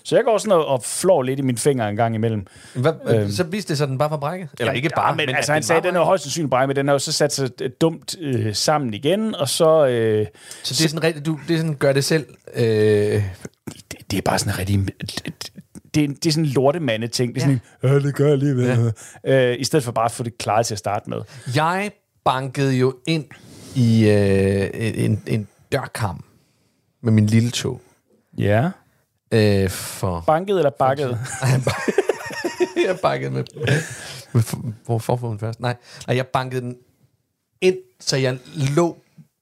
[0.03, 2.45] Så jeg går sådan og, og flår lidt i min finger en gang imellem.
[2.73, 3.31] Hvad, øhm.
[3.31, 4.49] Så viste det sig, at den bare var brækket?
[4.59, 6.67] Eller ikke bare, ja, men, men altså, han sagde, at den er højst sandsynligt brækket,
[6.67, 9.87] men den har jo så sat sig øh, dumt øh, sammen igen, og så...
[9.87, 10.25] Øh,
[10.63, 12.25] Så det er sådan rigtig, du det er sådan, gør det selv.
[12.55, 13.23] Øh, det,
[14.11, 14.79] det er bare sådan en rigtig...
[15.95, 17.35] Det er, det er sådan en lortemande ting.
[17.35, 17.95] Det er sådan ja.
[17.95, 18.93] en, det gør jeg alligevel.
[19.23, 19.51] Ja.
[19.51, 21.21] Øh, I stedet for bare at få det klaret til at starte med.
[21.55, 21.91] jeg
[22.25, 23.25] bankede jo ind
[23.75, 24.69] i øh,
[25.05, 26.23] en, en dørkam
[27.01, 27.81] med min lille tog.
[28.37, 28.71] Ja.
[29.31, 30.23] Øh, for...
[30.27, 31.09] Banket eller bakket?
[32.87, 33.43] jeg bankede med...
[34.33, 34.43] med
[34.85, 35.59] hvor forfoden først?
[35.59, 35.75] Nej,
[36.07, 36.75] nej, jeg bankede den
[37.61, 38.37] ind, så jeg
[38.75, 38.97] lå...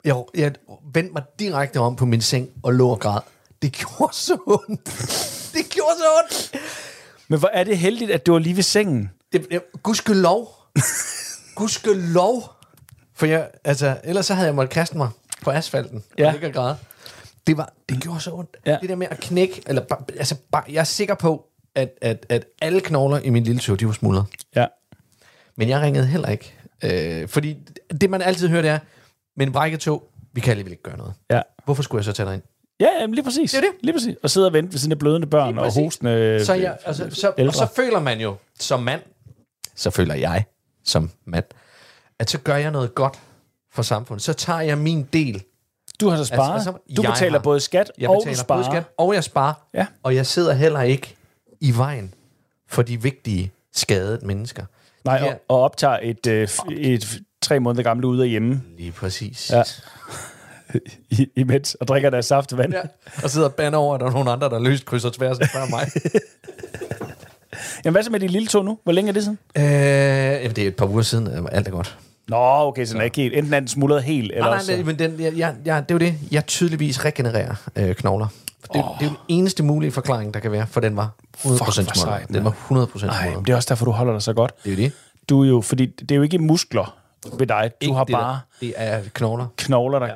[0.06, 0.54] Jeg, jeg
[0.94, 3.22] vendte mig direkte om på min seng og lå og græd.
[3.62, 5.34] Det gjorde så ondt.
[5.58, 6.56] Det gjorde så ondt.
[7.28, 9.12] Men hvor er det heldigt, at du var lige ved sengen.
[9.34, 10.50] Det, det, gudske lov.
[11.56, 12.54] Gudske lov.
[13.16, 15.10] For jeg, altså, ellers så havde jeg måttet kaste mig
[15.42, 16.26] på asfalten Ja.
[16.28, 16.78] og ligge og græde.
[17.48, 18.58] Det, var, det gjorde så ondt.
[18.66, 18.78] Ja.
[18.82, 19.82] Det der med at knække, eller
[20.18, 23.80] altså, bare, jeg er sikker på, at, at, at alle knogler i min lille tog,
[23.80, 24.26] de var smuldret.
[24.56, 24.66] Ja.
[25.56, 26.54] Men jeg ringede heller ikke.
[26.84, 27.58] Øh, fordi
[28.02, 28.80] det, man altid hører, det er,
[29.38, 31.14] med en brækket tog, vi kan alligevel ikke gøre noget.
[31.30, 31.42] Ja.
[31.66, 32.44] Hvorfor skulle jeg så tage dig ind?
[32.80, 33.52] Ja, jamen, lige præcis.
[33.52, 33.70] Det er det.
[33.82, 34.16] Lige præcis.
[34.24, 37.34] Og sidde og vente ved sine blødende børn og hostende Så, jeg, altså, så, og
[37.38, 37.54] ældre.
[37.54, 39.02] så føler man jo, som mand,
[39.76, 40.46] så føler jeg,
[40.84, 41.46] som mand,
[42.20, 43.20] at så gør jeg noget godt
[43.74, 44.24] for samfundet.
[44.24, 45.44] Så tager jeg min del.
[46.00, 46.54] Du har så sparet.
[46.54, 48.64] Altså, Altså, altså, du betaler har- både skat Jeg og du betaler sparer.
[48.64, 49.54] både skat, og jeg sparer.
[49.74, 49.86] Ja.
[50.04, 51.16] Og jeg sidder heller ikke
[51.62, 52.14] i vejen
[52.70, 54.66] for de vigtige skadede mennesker.
[55.06, 55.26] Nej, Ja.
[55.34, 58.62] og, og optager et, øh, et tre måneder gammelt ude af hjemme.
[58.78, 59.50] Lige præcis.
[59.54, 59.64] Ja.
[61.10, 62.74] I, imens og drikker deres saftevand.
[62.74, 62.82] Ja.
[63.24, 65.70] Og sidder og bander over, at der er nogle andre, der løst krydser tværsen før
[65.70, 65.88] mig.
[67.86, 68.80] Jamen, hvad så med de lille to nu?
[68.84, 69.40] Hvor længe er det siden?
[69.58, 71.98] øh, jamen, det er et par uger siden, øh, alt er godt.
[72.28, 73.36] Nå, okay, så den er ikke helt.
[73.36, 74.72] Enten er den smuldret helt, eller Nej, nej, også...
[74.72, 76.16] nej, men den, jeg, jeg, jeg, det er jo det.
[76.32, 78.28] Jeg tydeligvis regenererer øh, knogler.
[78.74, 79.00] Det, oh.
[79.00, 81.72] det er jo den eneste mulige forklaring, der kan være, for den var 100% hvor
[81.72, 82.28] smuldret.
[82.28, 83.46] Den var 100% Nej, smuldret.
[83.48, 84.54] det er også derfor, du holder dig så godt.
[84.64, 84.92] Det er jo det.
[85.30, 86.98] Du er jo, fordi det er jo ikke muskler
[87.38, 87.72] ved dig.
[87.82, 90.08] Du Ikke har det, bare Der, det er knogler, knogler, der...
[90.08, 90.14] Ja.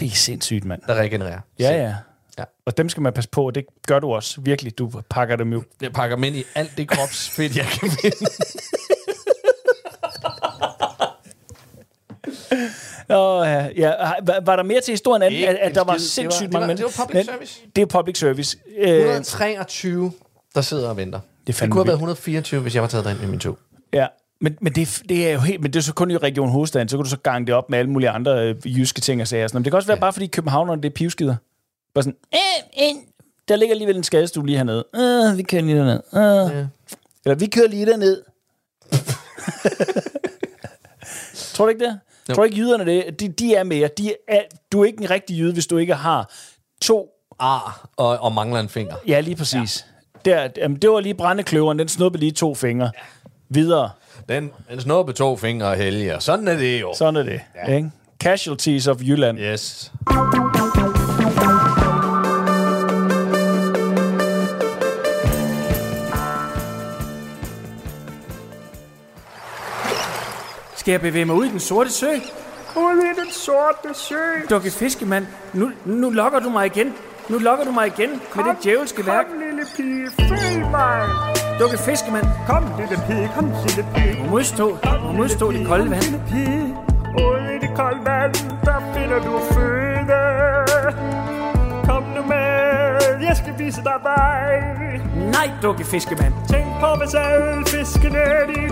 [0.00, 0.82] Det er sindssygt, mand.
[0.86, 1.40] der regenererer.
[1.58, 1.94] Ja, ja.
[2.38, 2.44] Ja.
[2.66, 4.40] Og dem skal man passe på, og det gør du også.
[4.40, 5.62] Virkelig, du pakker dem jo.
[5.82, 8.26] Jeg pakker dem ind i alt det kropsfedt, jeg kan finde.
[13.10, 13.92] Åh, ja, ja.
[14.22, 16.88] Var, var der mere til historien, end at, at der var sindssygt mange det var-
[16.90, 17.60] det var public service.
[17.76, 18.56] Det er public service.
[18.78, 20.12] Øh, 123,
[20.54, 21.20] der sidder og venter.
[21.46, 21.92] Det det kunne have været vildt.
[21.92, 23.58] 124, hvis jeg var taget derind med min tog.
[23.92, 24.06] ja.
[24.44, 26.88] Men, men, det, det er jo helt, men det er så kun i Region Hovedstaden,
[26.88, 29.28] så kan du så gange det op med alle mulige andre øh, jyske ting og
[29.28, 29.48] sager.
[29.48, 29.58] Sådan.
[29.58, 30.00] Men det kan også være ja.
[30.00, 31.36] bare, fordi københavnerne det er pivskider.
[31.94, 32.94] Bare sådan, øh, øh,
[33.48, 34.84] der ligger alligevel en skadestue lige hernede.
[34.96, 36.00] Øh, vi kører lige derned.
[36.14, 36.56] Øh.
[36.56, 36.66] Ja.
[37.24, 38.22] Eller vi kører lige derned.
[41.54, 42.00] Tror du ikke det?
[42.28, 42.34] Jo.
[42.34, 43.20] Tror du ikke jyderne det?
[43.20, 43.88] De, de er mere.
[43.98, 44.40] De er,
[44.72, 46.32] du er ikke en rigtig jyde, hvis du ikke har
[46.80, 47.08] to...
[47.38, 48.94] Ar og, og mangler en finger.
[49.08, 49.86] Ja, lige præcis.
[50.26, 50.30] Ja.
[50.30, 52.90] Der, jamen, det var lige brændekløveren, den snuppede lige to fingre.
[52.94, 53.00] Ja.
[53.48, 53.90] Videre.
[54.28, 56.94] Den, den snuppe to fingre og helge, og sådan er det jo.
[56.98, 57.40] Sådan er det.
[57.66, 57.76] Ja.
[57.76, 57.90] Ikke?
[58.20, 59.38] Casualties of Jylland.
[59.38, 59.92] Yes.
[70.76, 72.06] Skal jeg bevæge mig ud i den sorte sø?
[72.76, 74.14] Ud i den sorte sø.
[74.50, 76.94] Dukke fiskemand, nu, nu lokker du mig igen.
[77.28, 79.26] Nu lokker du mig igen med det djævelske værk.
[79.26, 79.43] Kom,
[79.78, 81.02] lille pige, følg mig.
[81.60, 84.22] Dukke fiskemand, Kom, lille pige, kom, lille pige.
[84.24, 86.02] må modstå, må modstå det kolde vand.
[86.02, 86.74] Lille pige,
[87.18, 90.22] ud i det kolde vand, der finder du føde.
[91.88, 94.60] Kom nu med, jeg skal vise dig vej.
[95.16, 96.32] Nej, dukke fiskemand.
[96.48, 98.62] Tænk på, hvis alle fiskene de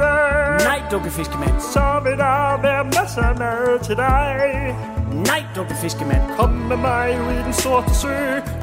[0.00, 0.64] døde.
[0.64, 1.60] Nej, dukke fiskemand.
[1.60, 4.76] Så vil der være masser af mad til dig.
[5.12, 6.22] Nej, dukke fiskemand.
[6.38, 8.16] Kom med mig ud i den sorte sø.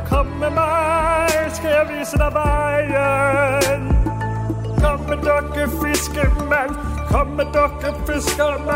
[0.10, 3.84] Kom med mig, skal jeg vise dig vejen.
[4.84, 6.72] Kom med dukke fiskemand.
[7.10, 8.70] Kom med dukke fiskemand.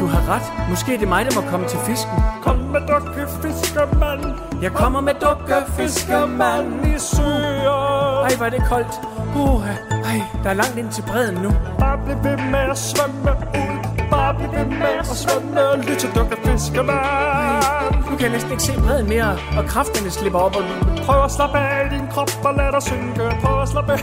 [0.00, 0.68] Du har ret.
[0.70, 2.12] Måske er det mig, der må komme til fisken.
[2.42, 4.24] Kom med dukke fiskemand.
[4.62, 6.86] Jeg kommer med dukke fiskemand.
[6.86, 8.22] i søer.
[8.24, 9.17] Ej, hvor er det koldt.
[9.36, 9.64] Uh,
[10.10, 11.50] ej, der er langt ind til bredden nu.
[11.78, 13.78] Bare bliv ved med at svømme ud.
[14.10, 15.82] Bare bliv ved med at svømme.
[15.88, 17.94] Lyt til dukke fiskemand.
[18.10, 20.56] Nu kan jeg næsten ikke se bredden mere, og kræfterne slipper op.
[20.56, 20.62] Og...
[21.06, 23.22] Prøv at slappe af i din krop og lad dig synke.
[23.42, 24.00] Prøv at slappe af.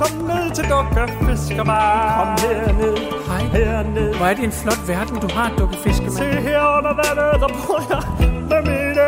[0.00, 1.68] Kom ned til dukke fiskemand.
[2.18, 2.96] Kom herned.
[3.28, 3.42] Hej.
[3.56, 4.14] Herned.
[4.14, 5.76] Hvor er det en flot verden, du har, dukke
[6.18, 8.02] Se her under vandet, der bor jeg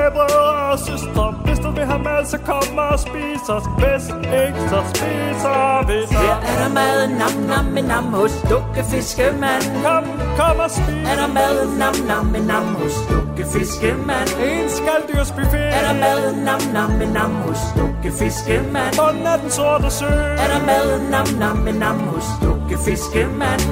[0.04, 1.24] med brødre og søstre.
[1.46, 3.66] Hvis du vil have mad, så kom og spis os.
[3.80, 4.04] Hvis
[4.42, 6.18] ikke, så spiser vi dig.
[6.22, 9.64] Her er der mad, nam nam nam hos dukke fiskemand.
[9.84, 10.04] Kom,
[10.38, 11.04] kom og spis.
[11.10, 14.28] Er der mad, nam nam nam hos dukke fiskemand.
[14.48, 15.68] En skalddyrsbuffet.
[15.76, 18.92] Er der mad, nam nam nam hos dukke fiskemand.
[19.00, 20.10] Bunden af den sorte sø.
[20.42, 23.62] Er der mad, nam nam nam hos dukke fiskemand.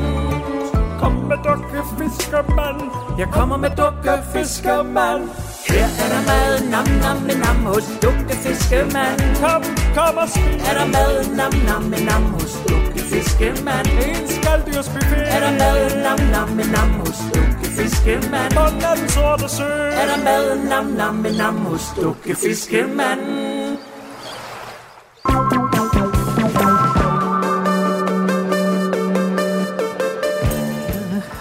[1.01, 2.81] Kom med dukke fiskemand.
[3.19, 5.23] Jeg kommer med dukke fiskemand.
[5.69, 9.21] Her er der mad, nam nam nam hos dukke fiskemand.
[9.43, 9.63] Kom,
[9.97, 10.69] kom og spis.
[10.69, 13.87] Er der mad, nam nam nam hos dukke fiskemand.
[14.05, 15.25] En skalddyrsbuffet.
[15.35, 18.53] Er der mad, nam nam nam hos dukke fiskemand.
[18.59, 19.71] Bunden af den sorte sø.
[20.01, 23.52] Er der mad, nam nam nam hos dukke fiskemand.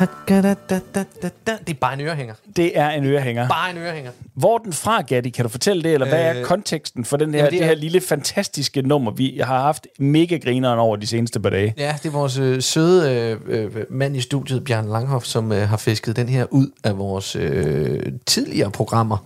[0.02, 2.34] Det er bare en ørehænger.
[2.56, 3.48] Det er en ørehænger.
[3.48, 4.12] Bare en ørehænger.
[4.34, 5.30] Hvor er den fra, Gatti?
[5.30, 7.60] Kan du fortælle det, eller hvad er Øh, konteksten for den her, jamen, det, det
[7.60, 11.50] det er- her lille fantastiske nummer, vi har haft mega grineren over de seneste par
[11.50, 11.74] dage?
[11.78, 13.12] Ja, det er vores øh, søde
[13.48, 16.98] øh, øh, mand i studiet, Bjørn Langhoff, som øh, har fisket den her ud af
[16.98, 19.18] vores øh, tidligere programmer,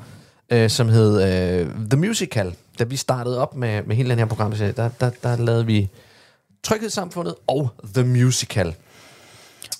[0.49, 1.21] øh, som hed
[1.61, 2.53] øh, The Musical.
[2.79, 5.89] Da vi startede op med, med hele den her program, der, der, der lavede vi
[6.63, 8.73] Tryghedssamfundet og The Musical.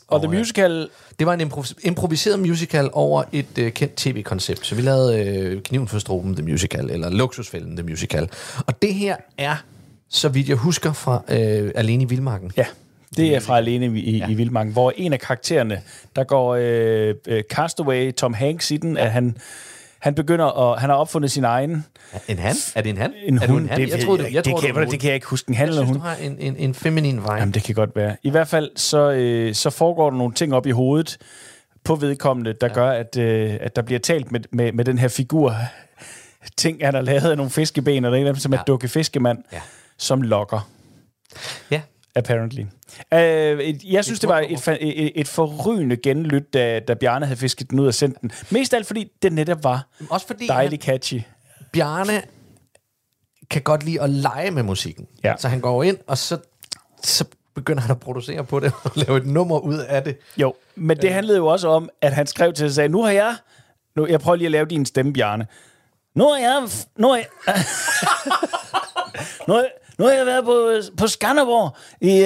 [0.07, 0.87] Og The Musical,
[1.19, 4.65] Det var en improv- improviseret musical over et øh, kendt tv-koncept.
[4.65, 8.29] Så vi lavede øh, Kniven for Struben, The Musical, eller Luksusfælden, The Musical.
[8.67, 9.55] Og det her er,
[10.09, 12.51] så vidt jeg husker, fra øh, Alene i Vildmarken.
[12.57, 12.65] ja,
[13.17, 14.27] det er fra Alene i, i, Ja.
[14.29, 15.81] i Vildmarken, hvor en af karaktererne,
[16.15, 19.37] der går øh, øh, Castaway, Tom Hanks i den, at han,
[20.05, 21.85] han begynder at, han har opfundet sin egen
[22.27, 22.55] En han?
[22.75, 23.13] Er det en han?
[23.25, 23.63] en er du hund.
[23.63, 23.81] en han?
[23.81, 25.27] Det, jeg ved troede, jeg det, jeg, det, troede, kan, var det kan jeg ikke
[25.27, 25.95] huske, en han Jeg eller synes, hun.
[25.97, 27.33] du har en, en, en feminin vibe.
[27.33, 28.15] Jamen, det kan godt være.
[28.23, 31.17] I hvert fald, så, øh, så foregår der nogle ting op i hovedet
[31.83, 32.73] på vedkommende, der ja.
[32.73, 35.55] gør, at, øh, at der bliver talt med, med, med den her figur.
[36.57, 38.57] Ting, han har lavet af nogle fiskeben, og der er en af dem, som er
[38.57, 38.63] Ja.
[38.67, 39.61] dukke fiskemand, Ja.
[39.97, 40.69] som lokker,
[41.71, 41.81] Ja.
[42.15, 42.61] Apparently.
[43.11, 47.39] Uh, et, jeg synes, det var et, et, et forrygende genlyt, da, da Bjarne havde
[47.39, 48.31] fisket den ud og sendt den.
[48.49, 50.47] Mest af alt, fordi det netop var Også fordi
[50.77, 51.13] catchy.
[51.13, 51.23] han,
[51.73, 52.21] Bjarne
[53.49, 55.07] kan godt lide at lege med musikken.
[55.23, 55.33] Ja.
[55.37, 56.37] Så han går ind, og så,
[57.03, 60.17] så begynder han at producere på det, og lave et nummer ud af det.
[60.37, 63.03] Jo, men det handlede jo også om, at han skrev til sig og sagde, nu
[63.03, 63.35] har jeg...
[63.95, 65.47] Nu, jeg prøver lige at lave din stemme, Bjarne.
[66.15, 66.69] Nu har jeg...
[66.97, 67.27] Nu har jeg,
[69.47, 69.65] nu har,
[69.97, 72.23] nu har jeg været på, på Skanderborg i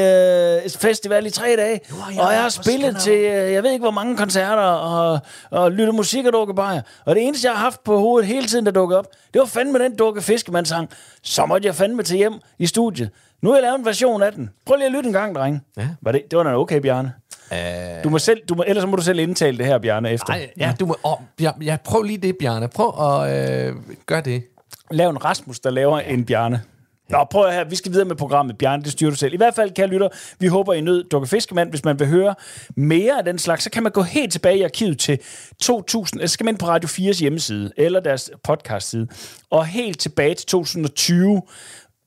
[0.66, 3.72] øh, festival i tre dage, har jeg og jeg har spillet til, øh, jeg ved
[3.72, 5.20] ikke hvor mange koncerter, og,
[5.52, 6.82] og lyttet musik og drukket bajer.
[7.06, 9.46] Og det eneste, jeg har haft på hovedet hele tiden, der dukkede op, det var
[9.46, 10.90] fandme den dukke fiskemandssang.
[11.24, 13.10] Så måtte jeg fandme til hjem i studiet.
[13.42, 14.50] Nu har jeg lavet en version af den.
[14.66, 15.66] Prøv lige at lytte en gang, dreng.
[15.78, 15.88] Ja.
[16.02, 17.14] Var det, det var da okay, Bjarne.
[17.52, 17.58] Uh,
[18.04, 20.34] Du må selv, du må, ellers må du selv indtale det her, Bjarne, efter.
[20.34, 20.98] Ej, ja, du må...
[21.04, 22.68] Oh, ja, ja, prøv lige det, Bjarne.
[22.68, 24.44] Prøv at øh, gøre det.
[24.92, 26.62] Lav en Rasmus, der laver en Bjarne.
[27.10, 27.64] Nå, prøv her.
[27.64, 28.58] Vi skal videre med programmet.
[28.58, 29.34] Bjarne, det styrer du selv.
[29.34, 30.08] I hvert fald, kære lytter,
[30.40, 31.70] vi håber I nød Dukke Fiskemand.
[31.70, 32.36] Hvis man vil høre
[32.76, 35.20] mere af den slags, så kan man gå helt tilbage i arkivet til
[35.62, 36.22] 2000.
[36.22, 39.08] Så skal man ind på Radio 4's hjemmeside, eller deres podcastside,
[39.50, 41.42] og helt tilbage til 2020,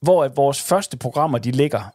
[0.03, 1.93] hvor at vores første programmer, de ligger.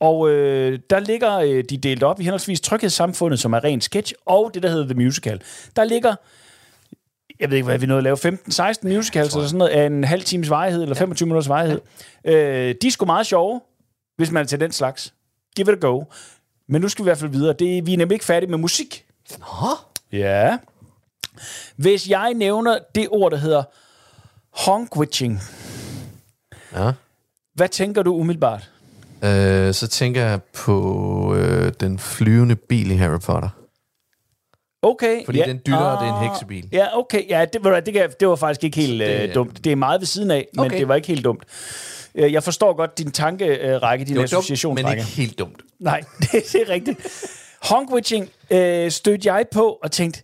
[0.00, 4.12] Og øh, der ligger øh, de delt op i henholdsvis Tryghedssamfundet, som er ren sketch,
[4.26, 5.42] og det, der hedder The Musical.
[5.76, 6.14] Der ligger
[7.42, 10.04] jeg ved ikke, hvad vi nåede at lave, 15-16 musicals eller sådan noget, af en
[10.04, 11.80] halv times varighed, eller 25 minutters varighed.
[12.24, 13.60] Øh, de er sgu meget sjove,
[14.16, 15.14] hvis man er til den slags.
[15.56, 16.04] Give it a go.
[16.68, 17.52] Men nu skal vi i hvert fald videre.
[17.58, 19.04] Det, vi er nemlig ikke færdige med musik.
[19.38, 19.68] Nå?
[20.12, 20.58] Ja.
[21.76, 23.62] Hvis jeg nævner det ord, der hedder
[24.50, 25.40] honkwitching,
[26.76, 26.92] Ja.
[27.54, 28.70] hvad tænker du umiddelbart?
[29.24, 33.48] Øh, så tænker jeg på øh, den flyvende bil i Harry Potter.
[34.82, 35.24] Okay.
[35.24, 36.68] Fordi den dytter, og det er en Ah, heksebil.
[36.72, 37.28] Ja, okay.
[37.28, 39.64] Ja, det, det, jeg- det var faktisk ikke helt Det- øh, dumt.
[39.64, 40.78] Det er meget ved siden af, men Okay.
[40.78, 41.44] det var ikke helt dumt.
[42.14, 45.00] Øh, Jeg forstår godt din tankerække, din Det var dumt, men associationsrække.
[45.00, 45.62] ikke helt dumt.
[45.80, 46.98] Nej, det, det er rigtigt.
[47.62, 50.22] Honkwitching øh, stødte jeg på og tænkte,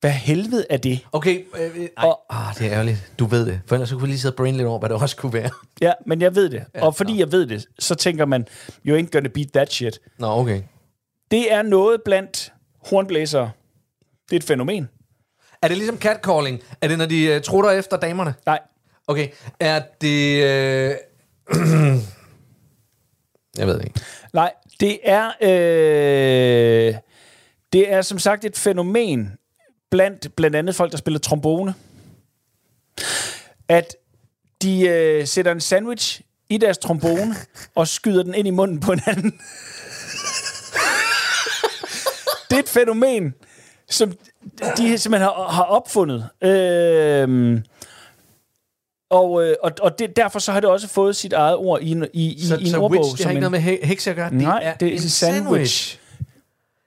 [0.00, 1.00] hvad helvede er det?
[1.12, 3.12] Okay, øh, øh, Og- ah, det er ærgerligt.
[3.18, 3.60] Du ved det.
[3.66, 5.32] For ellers så kunne vi lige sidde og brain lidt over, hvad det også kunne
[5.32, 5.50] være.
[5.82, 6.62] Ja, men jeg ved det.
[6.74, 8.46] Ja, og fordi jeg ved det, så tænker man,
[8.86, 9.98] you ain't gonna beat that shit.
[10.18, 10.62] Nå, okay.
[11.30, 12.52] Det er noget blandt
[12.86, 13.50] hornblæsere.
[14.30, 14.88] Det er et fænomen.
[15.62, 16.60] Er det ligesom catcalling?
[16.80, 18.34] Er det, når de uh, trutter efter damerne?
[18.46, 18.58] Nej,
[19.10, 19.28] Okay.
[19.60, 20.44] Er det...
[20.44, 20.96] Øh...
[23.58, 24.00] jeg ved ikke.
[24.32, 26.94] nej, det er, øh,
[27.72, 29.32] det er som sagt et fænomen
[29.90, 31.74] blandt blandt andet folk, der spiller trombone.
[33.68, 33.96] At
[34.62, 37.36] de øh, sætter en sandwich i deres trombone
[37.74, 39.40] og skyder den ind i munden på hinanden.
[42.50, 43.34] det er et fænomen,
[43.90, 44.12] som
[44.76, 46.28] de simpelthen har, har opfundet.
[46.42, 47.62] Øhm,
[49.10, 51.90] og øh, og, og det, derfor så har det også fået sit eget ord i
[51.90, 53.00] en, i, i, Så, i en så ordbog.
[53.00, 54.34] witch, det har ikke noget med he- hekse at gøre?
[54.34, 55.98] Nej, det er en sandwich.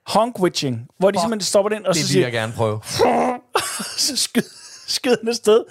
[0.06, 2.80] Honkwitching, hvor de Åh, simpelthen stopper den, og så Det vil siger, jeg gerne prøve.
[3.98, 4.42] så skyd,
[4.86, 5.64] skyd den afsted.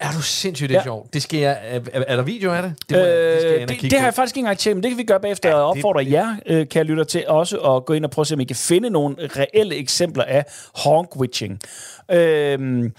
[0.00, 0.84] Er du sindssygt, det er Ja.
[0.84, 1.14] sjovt.
[1.14, 2.74] Det skal jeg, er, er, er der video af det?
[2.88, 4.76] Det, må jeg- det skal jeg Øh, det, det har jeg faktisk ikke engang tjekket,
[4.76, 5.48] men det kan vi gøre bagefter.
[5.48, 8.22] Ja, og det- opfordrer jer, øh, kære lytter, til også at gå ind og prøve
[8.22, 10.44] at se, om I kan finde nogle reelle eksempler af
[10.74, 11.60] honkwitching.
[12.10, 12.92] Øhm,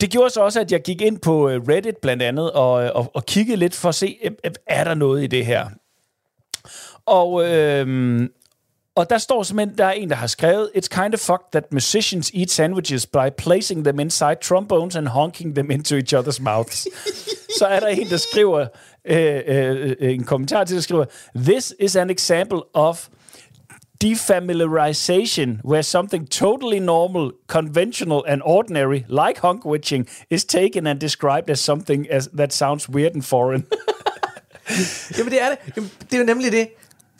[0.00, 3.10] det gjorde så også, at jeg gik ind på øh, Reddit blandt andet, og, og,
[3.14, 5.66] og kiggede lidt for at se, øh, øh, er der noget i det her?
[7.06, 8.28] Og, øhm,
[8.98, 11.72] og der står simpelthen, der er en, der har skrevet, It's kind of fucked that
[11.72, 16.88] musicians eat sandwiches by placing them inside trombones and honking them into each other's mouths.
[17.58, 18.66] Så er der en, der skriver,
[19.04, 21.04] øh, øh, en kommentar til, der skriver,
[21.36, 23.08] This is an example of
[24.00, 31.60] defamiliarization, where something totally normal, conventional, and ordinary, like honkwitching, is taken and described as
[31.60, 33.66] something as, that sounds weird and foreign.
[35.18, 35.58] Jamen, det er det.
[35.76, 36.68] Jamen, det er jo nemlig det.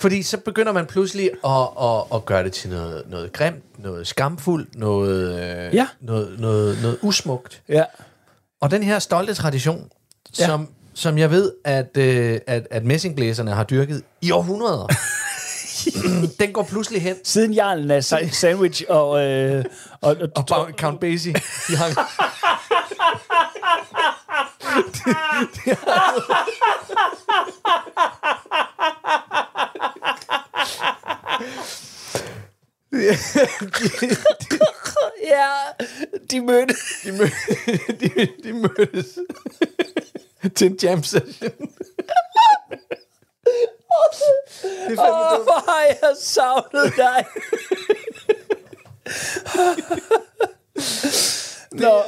[0.00, 1.50] Fordi så begynder man pludselig at,
[1.82, 5.34] at, at gøre det til noget, noget grimt, noget skamfuldt, noget,
[5.66, 5.88] øh, Ja.
[6.00, 7.62] noget, noget, noget usmukt.
[7.68, 7.84] ja.
[8.60, 9.88] Og den her stolte tradition,
[10.38, 10.46] Ja.
[10.46, 14.86] som, som jeg ved, at, øh, at, at messingblæserne har dyrket i århundreder,
[16.40, 17.16] den går pludselig hen.
[17.24, 19.20] Siden jarlen af sa- sandwich og...
[19.26, 19.64] Øh,
[20.00, 21.32] og, og, Og bare Count Basie,
[21.68, 21.88] de har...
[35.34, 35.52] ja,
[36.30, 36.74] de mødte...
[37.04, 37.28] De, mød,
[38.00, 39.18] de, de mødtes
[40.56, 41.50] til en jam session.
[44.88, 45.44] det er Åh, dumt.
[45.44, 47.24] hvor har jeg savnet dig.
[51.72, 52.02] Nå,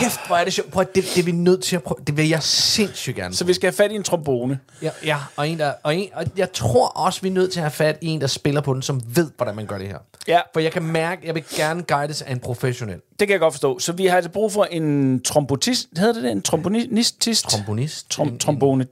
[0.00, 0.70] Kæft, hvor er det sjovt.
[0.70, 1.98] Prøv, det, det er vi nødt til at prøve.
[2.06, 3.34] Det vil jeg sindssygt gerne.
[3.34, 4.58] så vi skal have fat i en trombone.
[4.82, 7.60] Ja, ja og, en, der, og, en, og jeg tror også, vi er nødt til
[7.60, 9.86] at have fat i en, der spiller på den, som ved, hvordan man gør det
[9.86, 9.98] her.
[10.28, 10.40] Ja.
[10.52, 13.00] For jeg kan mærke, jeg vil gerne guides af en professionel.
[13.18, 13.78] Det kan jeg godt forstå.
[13.78, 15.88] Så vi har altså brug for en trombotist.
[15.96, 16.30] Hedder det det?
[16.32, 17.20] En trombonist?
[17.48, 18.10] Trombonist.
[18.10, 18.86] Trom, En- trombone.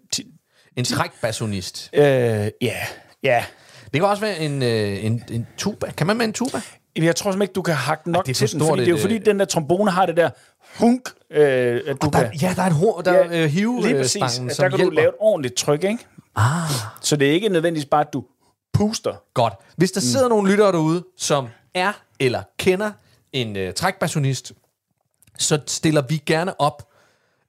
[0.77, 1.91] En trækbassonist.
[1.93, 2.51] Øh, ja.
[3.23, 3.45] Ja.
[3.93, 5.91] Det kan også være en, øh, en, en tuba.
[5.91, 6.61] Kan man med en tuba?
[6.97, 8.81] Jeg tror simpelthen ikke, du kan hakke nok det er for til den, stort fordi
[8.81, 10.31] det er jo fordi, øh, den der trombone har det der
[10.77, 12.35] hunk, øh, at du Der, kan...
[12.43, 14.23] ja, der er en hår, der er øh, hive lige øh, præcis.
[14.33, 14.85] stangen, der kan hjælper.
[14.85, 16.07] du lave et ordentligt tryk, ikke?
[16.37, 16.71] Ah.
[17.01, 18.25] Så det er ikke nødvendigvis bare, at du
[18.73, 19.15] puster.
[19.35, 19.55] Godt.
[19.77, 22.91] Hvis der sidder nogle lyttere derude, som er eller kender
[23.33, 24.53] en øh, trækbassonist,
[25.39, 26.89] så stiller vi gerne op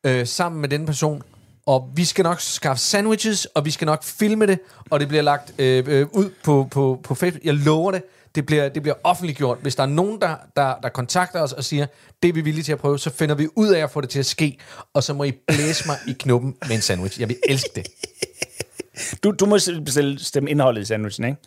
[0.04, 1.22] øh, sammen med den person,
[1.66, 4.60] og vi skal nok skaffe sandwiches, og vi skal nok filme det,
[4.90, 7.44] og det bliver lagt øh, øh, ud på, på, på Facebook.
[7.46, 8.04] Jeg lover det.
[8.36, 9.58] Det bliver, det bliver offentliggjort.
[9.62, 11.86] Hvis der er nogen, der, der, der kontakter os og siger,
[12.24, 14.10] det er vi villige til at prøve, så finder vi ud af at få det
[14.10, 14.58] til at ske,
[14.94, 17.20] og så må I blæse mig i knuppen med en sandwich.
[17.20, 17.88] Jeg vil elske det.
[19.24, 21.38] Du, du må bestille, stemme indholdet i sandwichen, ikke?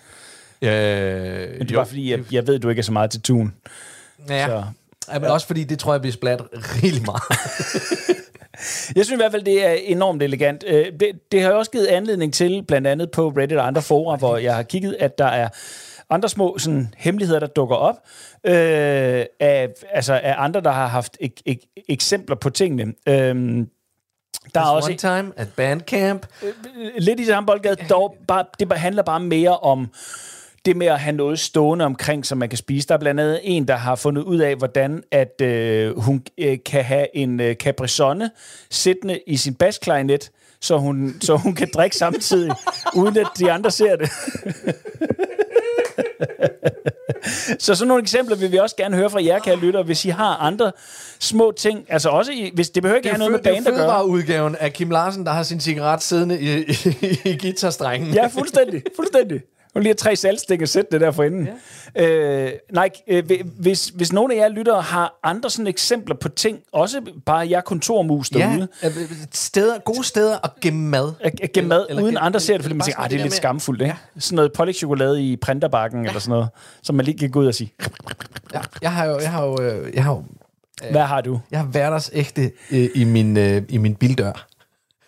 [0.62, 3.22] Øh, Men det er bare fordi, jeg, jeg ved, du ikke er så meget til
[3.22, 3.54] tun.
[4.28, 4.46] Ja.
[4.46, 4.64] Så.
[5.12, 7.22] Ja, men også fordi, det tror jeg bliver splat rigtig meget.
[8.96, 10.64] Jeg synes i hvert fald, det er enormt elegant.
[10.66, 13.82] Øh, Det, det har jo også givet anledning til, blandt andet på Reddit og andre
[13.82, 15.48] fora, hvor jeg har kigget, at der er
[16.12, 17.96] andre små sådan, hemmeligheder, der dukker op,
[18.46, 18.52] øh,
[19.40, 21.58] af, altså af andre, der har haft ek, ek,
[21.88, 22.92] eksempler på tingene.
[23.08, 23.66] Øh,
[24.54, 26.26] der er også One time at bandcamp.
[26.98, 29.88] lidt i samme boldgade, dog bare, det bare handler bare mere om
[30.64, 32.88] det med at have noget stående omkring, som man kan spise.
[32.88, 36.58] Der er blandt andet en, der har fundet ud af, hvordan at øh, hun øh,
[36.66, 38.30] kan have en øh, Capri-Sonne
[38.70, 42.52] siddende i sin basklarinet, så hun, så hun kan drikke samtidig,
[42.94, 44.10] uden at de andre ser det.
[47.58, 50.08] Så sådan nogle eksempler vil vi også gerne høre fra jer, kære lytter, hvis I
[50.08, 50.72] har andre
[51.20, 51.84] små ting.
[51.88, 54.06] Altså også, i, hvis det behøver ikke have noget med band at gøre.
[54.06, 56.60] udgaven af Kim Larsen, der har sin cigaret siddende i,
[57.02, 58.14] i, i guitarstrengen.
[58.14, 58.82] Ja, fuldstændig.
[58.96, 59.40] Fuldstændig.
[59.74, 61.48] Hun lige tre salgstik og sætte det der for enden.
[61.96, 62.08] Ja.
[62.08, 66.58] Øh, nej, øh, hvis, hvis nogen af jer lyttere har andre sådan eksempler på ting,
[66.72, 68.88] også bare jer kontormus derude, ja.
[68.88, 68.94] øh,
[69.32, 71.12] Steder, gode steder at gemme mad.
[71.20, 73.10] at, at gemme mad, Eller uden gem- andre ser det, fordi man tænker, sådan ah,
[73.10, 73.94] det er lidt skamfuldt, ikke?
[74.16, 74.20] Ja.
[74.20, 76.08] Sådan noget pålægtschokolade i printerbakken ja.
[76.08, 76.48] eller sådan noget,
[76.82, 77.72] som man lige kan gå ud og sige,
[78.54, 80.24] Ja, jeg har jo, jeg har jo, øh, jeg har jo
[80.90, 81.40] hvad har du?
[81.50, 84.46] jeg har hverdags ægte øh, i min, øh, i min bildør.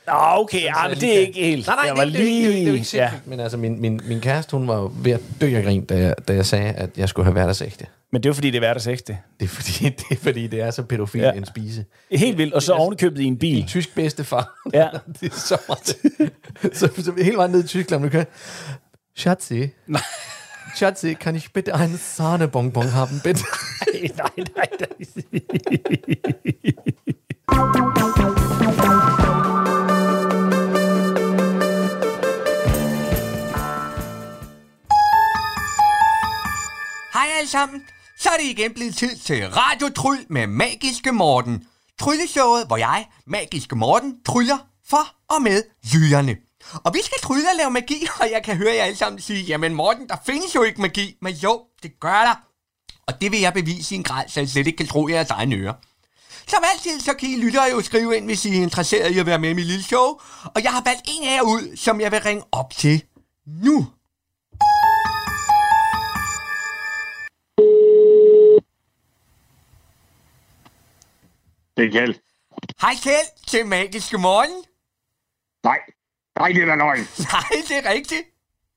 [0.07, 1.67] Nå, okay, ja, men jeg det er lige ikke helt.
[1.67, 3.03] Nej, nej, jeg var det, det, ikke- det, det er jo ikke lige...
[3.03, 3.11] Ja.
[3.25, 6.15] men altså min, min, min kæreste, hun var ved at dø af grin, da jeg,
[6.29, 7.87] da jeg sagde, at jeg skulle have hverdagsægte.
[8.13, 9.19] Men det er jo fordi, det er hverdagsægte.
[9.41, 11.33] Det er fordi, det er, fordi, det er så pædofil Ja.
[11.33, 11.85] en spise.
[12.13, 13.65] Helt vildt, og så ovenikøbet i en bil.
[13.67, 14.55] Tysk bedstefar.
[14.73, 14.89] Ja.
[15.21, 15.97] det er så meget.
[16.79, 18.27] så, så hele vejen ned i Tyskland, du kan...
[19.17, 19.69] Schatzi.
[20.77, 23.43] Schatzi, kan ich bitte einen Sahnebonbon haben, bitte?
[24.17, 24.89] nej, nej, nej.
[37.25, 37.83] Hej alle sammen.
[38.18, 41.66] Så er det igen blevet tid til Radio Tryl med Magiske Morten.
[42.01, 44.59] Trylleshowet, hvor jeg, Magiske Morten, tryller
[44.89, 45.62] for og med
[45.95, 46.37] jyderne.
[46.75, 49.43] Og vi skal trylle og lave magi, og jeg kan høre jer alle sammen sige,
[49.43, 51.16] jamen Morten, der findes jo ikke magi.
[51.22, 52.35] Men jo, det gør der.
[53.07, 55.31] Og det vil jeg bevise i en grad, så jeg slet ikke kan tro jeres
[55.31, 55.75] egne ører.
[56.47, 59.27] Som altid, så kan I lyttere jo skrive ind, hvis I er interesseret i at
[59.27, 60.20] være med i mit lille show.
[60.55, 63.05] Og jeg har valgt en af jer ud, som jeg vil ringe op til
[63.47, 63.87] nu.
[71.77, 72.14] Det er Kjeld.
[72.81, 74.64] Hej Kjeld til Magiske Morgen.
[75.64, 75.79] Nej.
[76.39, 77.07] Nej, det er da løgn.
[77.33, 78.22] Nej, det er rigtigt.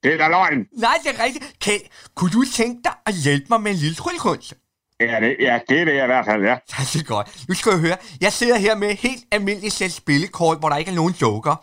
[0.03, 0.67] Det er da løgn.
[0.73, 1.59] Nej, det er rigtigt.
[1.59, 1.81] Kjeld,
[2.15, 4.53] kunne du tænke dig at hjælpe mig med en lille tryllekunst?
[4.99, 6.49] Ja, det, ja, det er det i hvert fald, ja.
[6.49, 7.45] Ja, det er godt.
[7.49, 7.97] Nu skal jeg høre.
[8.21, 11.55] Jeg sidder her med helt almindeligt sæt spillekort, hvor der ikke er nogen joker.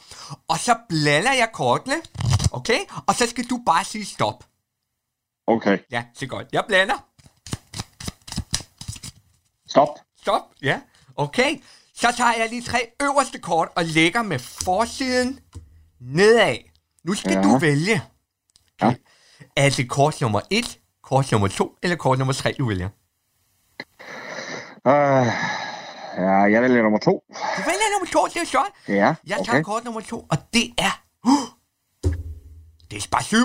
[0.48, 1.94] Og så blander jeg kortene.
[2.52, 2.78] Okay?
[3.06, 4.44] Og så skal du bare sige stop.
[5.46, 5.78] Okay.
[5.90, 6.46] Ja, det er godt.
[6.52, 7.06] Jeg blander.
[9.68, 9.88] Stop.
[10.22, 10.42] Stop.
[10.62, 10.80] Ja.
[11.16, 11.56] Okay.
[11.94, 15.40] Så tager jeg lige tre øverste kort og lægger med forsiden
[16.00, 16.56] nedad.
[17.04, 17.42] Nu skal Ja.
[17.42, 18.02] du vælge.
[18.82, 18.94] Ja.
[19.56, 22.88] Er det kort nummer 1, kort nummer 2 eller kort nummer 3, du vælger?
[24.86, 25.26] Uh,
[26.16, 27.24] ja, jeg vælger nummer to.
[27.30, 28.72] Du vælger nummer 2, det er godt.
[28.88, 29.62] Ja, Jeg tager okay.
[29.62, 31.02] kort nummer 2, og det er...
[31.26, 32.12] Uh,
[32.90, 33.36] det er spar 7.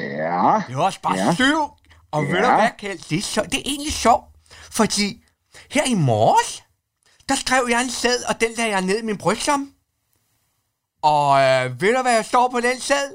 [0.00, 0.62] Ja.
[0.68, 1.34] Det var spar Ja.
[1.34, 1.44] 7.
[2.12, 2.54] Og ved du Ja.
[2.54, 2.98] hvad, Kjeld?
[3.10, 5.24] Det er, så, det er egentlig sjovt, fordi
[5.70, 6.62] her i morges,
[7.28, 9.72] der skrev jeg en sæd, og den lagde jeg ned i min brystlomme.
[11.02, 13.10] Og øh, ved du, hvad jeg står på den sæd?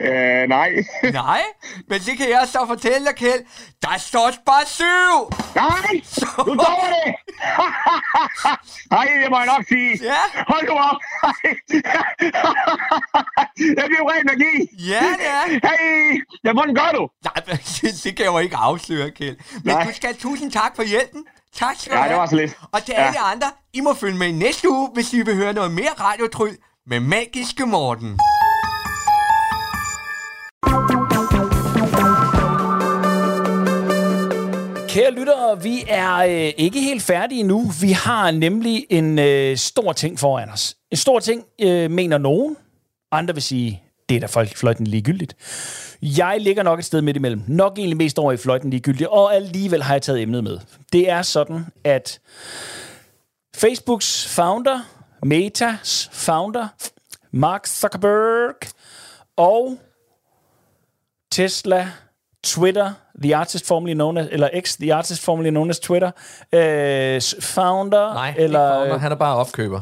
[0.00, 0.70] Øh, nej.
[1.12, 1.42] Nej,
[1.88, 3.42] men det kan jeg så fortælle dig, Kjeld.
[3.82, 5.16] Der står bare syv.
[5.54, 6.02] Nej!
[6.46, 7.14] Du dår det!
[8.96, 9.98] Nej, det må jeg nok sige.
[10.02, 10.42] Ja.
[10.48, 11.00] Hold nu op.
[13.76, 14.54] det blev ren magi.
[14.90, 15.68] Ja, det er.
[15.68, 17.08] Hey, ja, hvordan gør du?
[17.24, 19.36] Nej, det, det kan jeg jo ikke afsløre, Kjeld.
[19.64, 19.84] Men Nej.
[19.84, 21.24] du skal have tusind tak for hjælpen.
[21.54, 22.12] Tak skal du Ja, have.
[22.12, 22.58] det var så lidt.
[22.72, 23.06] Og til Ja.
[23.06, 25.90] alle andre, I må følge med i næste uge, hvis I vil høre noget mere
[26.00, 26.56] radiotryl
[26.86, 28.18] med Magiske Morten.
[34.98, 37.70] Kære lyttere, vi er øh, ikke helt færdige nu.
[37.80, 40.76] Vi har nemlig en øh, stor ting foran os.
[40.90, 42.56] En stor ting, øh, mener nogen.
[43.12, 45.36] Andre vil sige, det er da folk fløjten ligegyldigt.
[46.02, 47.42] Jeg ligger nok et sted midt imellem.
[47.46, 50.58] Nok egentlig mest over i fløjten ligegyldigt, og alligevel har jeg taget emnet med.
[50.92, 52.20] Det er sådan, at
[53.56, 54.80] Facebooks founder,
[55.22, 56.68] Metas founder,
[57.30, 58.54] Mark Zuckerberg
[59.36, 59.78] og
[61.30, 61.90] Tesla,
[62.44, 62.92] Twitter,
[63.22, 66.10] the artist formerly known as, eller X, the artist formerly known as Twitter,
[66.52, 69.80] øh, founder, Nej, eller, ikke, han er bare opkøber.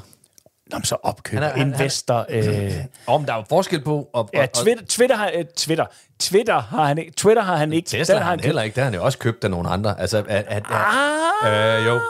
[0.72, 2.72] Nå, så opkøber, Han er- han- investor, øh,
[3.06, 4.08] Om der er jo forskel på...
[4.12, 5.84] Og, ja, Twitter, Twitter har, øh, Twitter,
[6.20, 8.74] Twitter har han ikke, Twitter har han ikke, Tesla den har han heller ikke.
[8.74, 10.00] Der har han jo også købt af nogle andre.
[10.00, 12.00] Altså, at, at, at, Ah, øh, jo.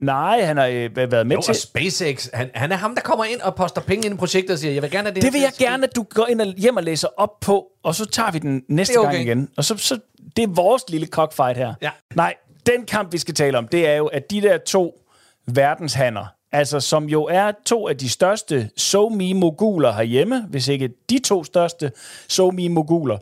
[0.00, 3.02] nej, han har øh, været med Jo, til, og SpaceX, han, han er ham, der
[3.02, 5.22] kommer ind og poster penge ind i projektet og siger, jeg vil gerne have det
[5.22, 7.40] det vil jeg at ske." gerne, at du går ind og hjem og læser op
[7.40, 9.20] på, og så tager vi den næste er gang okay.
[9.20, 9.48] igen.
[9.56, 9.98] Og så, så,
[10.36, 11.74] det er vores lille cockfight her.
[11.82, 11.90] Ja.
[12.14, 12.34] Nej,
[12.66, 15.04] den kamp, vi skal tale om, det er jo, at de der to
[15.46, 21.44] verdenshander, altså som jo er to af de største SoMe-moguler herhjemme, hvis ikke de to
[21.44, 21.92] største
[22.28, 23.18] SoMe-moguler,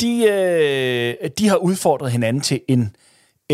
[0.00, 2.96] de, øh, de har udfordret hinanden til en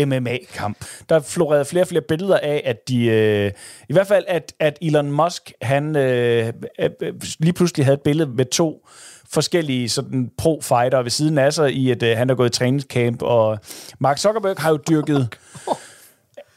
[0.05, 0.77] MMA-kamp.
[1.09, 3.51] Der florerede flere og flere billeder af, at de, øh,
[3.89, 6.89] i hvert fald, at, at Elon Musk, han øh, øh,
[7.39, 8.87] lige pludselig havde et billede med to
[9.33, 13.21] forskellige sådan pro-fighter ved siden af sig i, at øh, han er gået i træningscamp,
[13.21, 13.59] og
[13.99, 15.29] Mark Zuckerberg har jo dyrket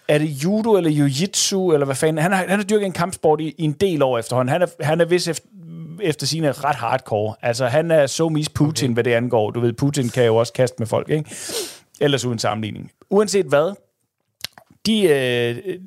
[0.08, 2.22] er det judo eller jiu-jitsu, eller hvad fanden?
[2.22, 4.52] Han har, han har dyrket en kampsport i, i en del år efterhånden.
[4.52, 5.48] Han er, han er vist efter,
[6.02, 7.34] efter sine ret hardcore.
[7.42, 8.94] Altså, han er så mis Putin, okay.
[8.94, 9.50] hvad det angår.
[9.50, 11.30] Du ved, Putin kan jo også kaste med folk, ikke?
[12.02, 12.92] Ellers uden sammenligning.
[13.10, 13.74] Uanset hvad,
[14.86, 15.78] de, øh,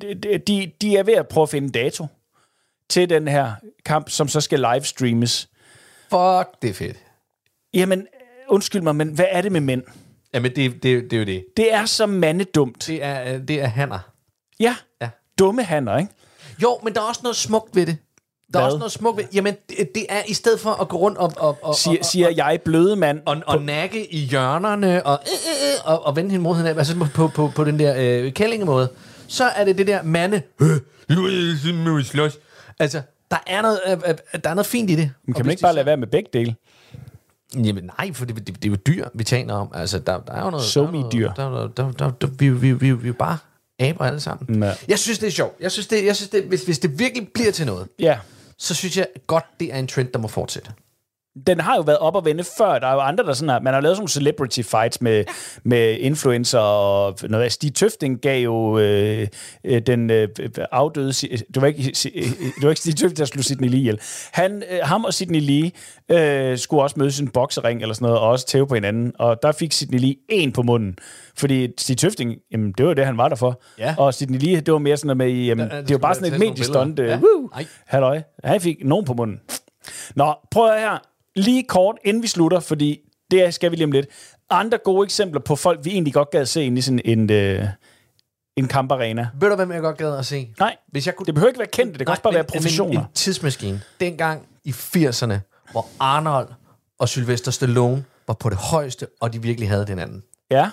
[0.48, 2.08] de, de, er ved at prøve at finde dato
[2.90, 3.54] til den her
[3.86, 5.50] kamp, som så skal livestreames.
[6.10, 6.98] Fuck, det er fedt.
[7.74, 8.08] Jamen,
[8.48, 9.84] undskyld mig, men hvad er det med mænd?
[10.34, 11.46] Jamen, det, det, det er jo det.
[11.58, 12.88] Det er så mandedumt.
[12.88, 14.00] Det er, øh, det er hanner.
[14.60, 15.10] Ja, Ja.
[15.40, 16.12] dumme hanner, ikke?
[16.64, 17.98] Jo, men der er også noget smukt ved det.
[18.56, 20.98] Der er også noget smukt ved Jamen, det, det er i stedet for at gå
[20.98, 23.22] rundt og, og, og, Siger, og, siger jeg, bløde mand.
[23.26, 25.34] og, og nakke i hjørnerne og, øh,
[25.68, 28.90] øh, og, og vende hende mod hinanden, altså på, på, på den der øh, kællingemåde,
[29.28, 30.78] så er det det der mande, øh,
[31.86, 32.38] nu slås.
[32.80, 33.02] Altså,
[33.32, 35.12] der er noget, øh, øh, der er noget fint i det.
[35.26, 36.56] Men kan man ikke bare de lade være med begge dele?
[37.56, 39.72] Jamen nej, for det, det, det er jo dyr, vi taler om.
[39.74, 40.66] Altså, der, der er jo noget...
[40.66, 41.34] So der er.
[41.34, 43.38] Der, der, der, der, der, vi, vi, vi, vi er jo bare
[43.80, 44.64] aber alle sammen.
[44.64, 44.74] Ja.
[44.88, 45.56] Jeg synes, det er sjovt.
[45.60, 48.18] Jeg synes, det, jeg synes det, hvis, hvis det virkelig bliver til noget, Ja
[48.58, 50.72] så synes jeg godt, det er en trend, der må fortsætte.
[51.48, 52.80] Den har jo været op og vende før.
[52.80, 53.60] Der er jo andre, der sådan har...
[53.60, 55.24] Man har lavet sådan nogle celebrity fights med,
[55.64, 57.52] med influencer og noget.
[57.52, 59.28] Stig Tøfting gav jo øh,
[59.64, 60.28] øh, den øh,
[60.72, 61.14] afdøde...
[61.14, 61.84] Si- Det var ikke,
[62.16, 64.00] øh, det var ikke Stig Tøfting, der slog Sidney Lee ihjel.
[64.34, 65.72] Han, øh, ham og Sidney Lee
[66.52, 69.12] øh, skulle også mødes i en boksering eller sådan noget, og også tæve på hinanden.
[69.20, 70.98] Og der fik Sidney Lee en på munden.
[71.38, 73.62] Fordi Stig Tøfting, jamen, det var det, han var der for.
[73.80, 73.96] Ja.
[73.98, 76.16] Og Sidney Lee, det var mere sådan noget med, jamen, Ja, ja, det var bare
[76.16, 77.00] sådan et mediestunt.
[77.00, 77.18] Øh, Ja.
[77.18, 77.50] woo!
[77.88, 78.22] Halløj.
[78.44, 79.40] Han fik nogen på munden.
[80.16, 81.02] Nå, prøv her.
[81.36, 83.00] Lige kort, inden vi slutter, fordi
[83.32, 84.08] det skal vi lige om lidt.
[84.50, 87.66] Andre gode eksempler på folk, vi egentlig godt gad se ind i sådan en, øh,
[88.56, 89.30] en kamparena.
[89.40, 90.54] Ved du, hvem jeg godt gad at se?
[90.60, 91.26] Nej, Hvis jeg kunne...
[91.26, 92.92] det behøver ikke være kendte, det kan også bare men- være professioner.
[92.94, 93.82] Men en tidsmaskine.
[94.00, 95.34] Dengang i 80'erne,
[95.72, 96.48] hvor Arnold
[97.00, 100.24] og Sylvester Stallone var på det højeste, og de virkelig havde den anden.
[100.52, 100.70] Ja,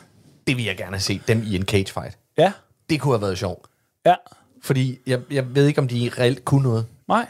[0.46, 2.18] Det vil jeg gerne set, dem i en cage fight.
[2.38, 2.52] ja,
[2.90, 3.66] Det kunne have været sjovt.
[4.06, 4.14] ja.
[4.62, 6.86] Fordi jeg, jeg ved ikke, om de reelt kunne noget.
[7.08, 7.28] Nej.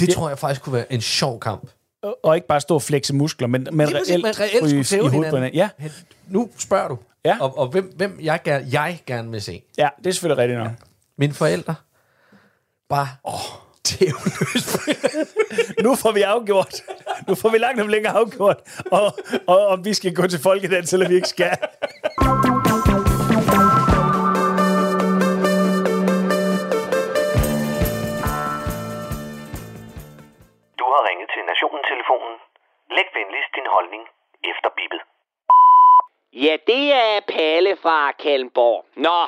[0.00, 0.12] Det Ja.
[0.14, 1.70] tror jeg faktisk kunne være en sjov kamp.
[2.02, 5.10] Og- Og ikke bare stå og flexe muskler, men, men reelt, man reelt skulle tæve
[5.10, 5.34] hinanden.
[5.34, 5.54] hinanden.
[5.54, 5.68] Ja,
[6.28, 6.98] Nu spørger du.
[7.24, 7.36] Ja.
[7.40, 9.62] Og, og hvem, hvem jeg, gerne, jeg gerne vil se.
[9.78, 10.72] ja, det er selvfølgelig rigtigt nok.
[11.18, 11.74] Mine forældre.
[12.88, 13.40] Bare oh,
[13.84, 14.76] tævløs.
[15.84, 16.74] Nu får vi afgjort.
[17.28, 18.56] Nu får vi langt om længere afgjort,
[18.90, 21.56] og, og om vi skal gå til folkedans, eller vi ikke skal.
[31.38, 32.34] Til Nationen-telefonen.
[32.96, 34.04] Læg venligst din holdning
[34.50, 35.00] efter bippet.
[36.44, 38.84] Ja, det er Palle fra Kalmborg.
[39.06, 39.18] Nå,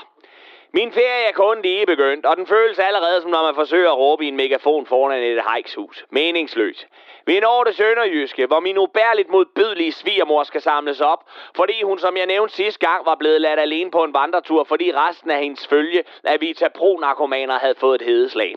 [0.73, 3.99] min ferie er kun lige begyndt, og den føles allerede som når man forsøger at
[3.99, 6.05] råbe i en megafon foran et hejkshus.
[6.11, 6.87] Meningsløst.
[7.27, 11.25] Vi når det Sønderjyske, hvor min ubærligt modbydelige svigermor skal samles op,
[11.57, 14.93] fordi hun, som jeg nævnte sidste gang, var blevet ladt alene på en vandretur, fordi
[14.95, 18.55] resten af hendes følge af Vita Pro-narkomaner havde fået et hedeslag.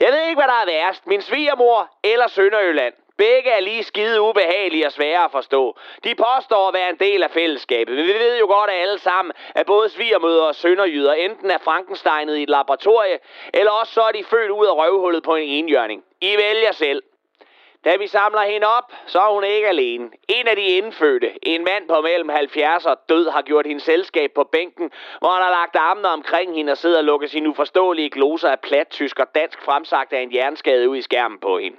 [0.00, 2.94] Jeg ved ikke, hvad der er værst, min svigermor eller Sønderjylland.
[3.20, 5.76] Begge er lige skide ubehagelige og svære at forstå.
[6.04, 8.98] De påstår at være en del af fællesskabet, men vi ved jo godt at alle
[8.98, 13.18] sammen, at både svigermøder og sønderjyder enten er Frankensteinet i et laboratorie,
[13.54, 16.04] eller også så er de født ud af røvhullet på en enhjørning.
[16.20, 17.02] I vælger selv.
[17.84, 20.10] Da vi samler hende op, så er hun ikke alene.
[20.28, 24.30] En af de indfødte, en mand på mellem 70 og død, har gjort hendes selskab
[24.34, 28.10] på bænken, hvor han har lagt armene omkring hende og sidder og lukker sine uforståelige
[28.10, 31.76] gloser af plat tysk og dansk fremsagt af en hjerneskade ud i skærmen på hende.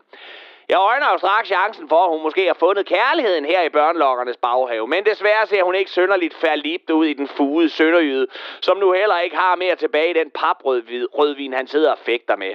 [0.72, 4.38] Jeg øjner jo straks chancen for, at hun måske har fundet kærligheden her i børnelokkernes
[4.38, 8.28] baghave, men desværre ser hun ikke synderligt færdigt ud i den fugede sønderjyde,
[8.62, 12.54] som nu heller ikke har mere tilbage i den paprødvin, han sidder og fægter med.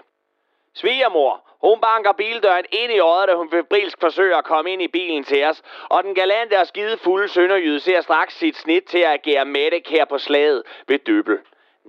[0.74, 4.88] Svigermor, hun banker bildøren ind i øjet, da hun febrilsk forsøger at komme ind i
[4.88, 8.98] bilen til os, og den galante og skide fulde sønderjyde ser straks sit snit til
[8.98, 11.38] at agere Mette her på slaget ved Døbel.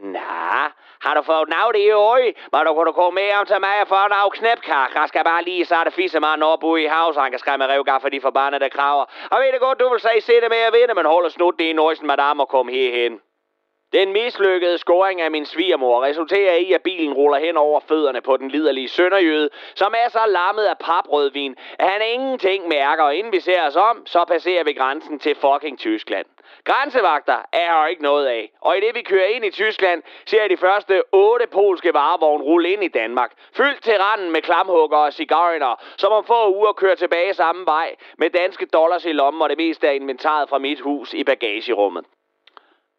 [0.03, 0.19] Nå,
[1.01, 2.33] har du fået nav i øje?
[2.51, 4.95] Men du kunne komme med om til mig for en af knæpkak.
[4.95, 7.67] Jeg skal bare lige starte fisse mig op ude i hav, så han kan skræmme
[7.67, 9.05] revgaf for de forbandede kraver.
[9.31, 11.59] Og ved det godt, du vil sige, se det med at vinde, men hold snut
[11.59, 13.21] det i nøjsen, madame, og kom herhen.
[13.93, 18.37] Den mislykkede scoring af min svigermor resulterer i, at bilen ruller hen over fødderne på
[18.37, 23.33] den liderlige sønderjøde, som er så lammet af paprødvin, at han ingenting mærker, og inden
[23.33, 26.25] vi ser os om, så passerer vi grænsen til fucking Tyskland.
[26.63, 30.41] Grænsevagter er her ikke noget af, og i det vi kører ind i Tyskland, ser
[30.41, 34.97] jeg de første otte polske varevogne rulle ind i Danmark, fyldt til randen med klamhugger
[34.97, 39.41] og cigariner, som om få uger kører tilbage samme vej, med danske dollars i lommen
[39.41, 42.05] og det meste af inventaret fra mit hus i bagagerummet.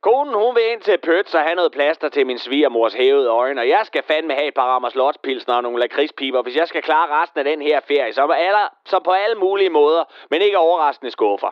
[0.03, 3.61] Konen, hun vil ind til Pøts og have noget plaster til min svigermors hævede øjne,
[3.61, 6.83] og jeg skal fandme have et par rammer slotspilsner og nogle lakridspiber, hvis jeg skal
[6.83, 10.59] klare resten af den her ferie, som, aller, alle, på alle mulige måder, men ikke
[10.59, 11.49] overraskende skuffer.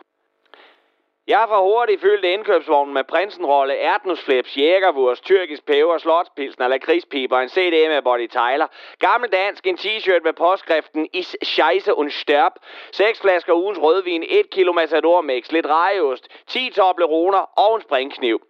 [1.27, 7.87] Jeg får hurtigt fyldt indkøbsvognen med prinsenrolle, ærtnusflips, jægervurst, tyrkisk peber, slotspilsner, lakridspiber, en CD
[7.89, 8.67] med Body Tyler,
[8.99, 12.53] gammel dansk, en t-shirt med påskriften Is Scheisse und Sterb,
[12.91, 18.41] seks flasker ugens rødvin, et kilo Matador Mix, lidt rejeost, 10 tobleroner og en springkniv.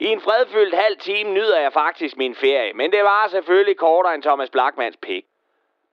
[0.00, 4.14] I en fredfyldt halv time nyder jeg faktisk min ferie, men det var selvfølgelig kortere
[4.14, 5.24] end Thomas Blackmans pik.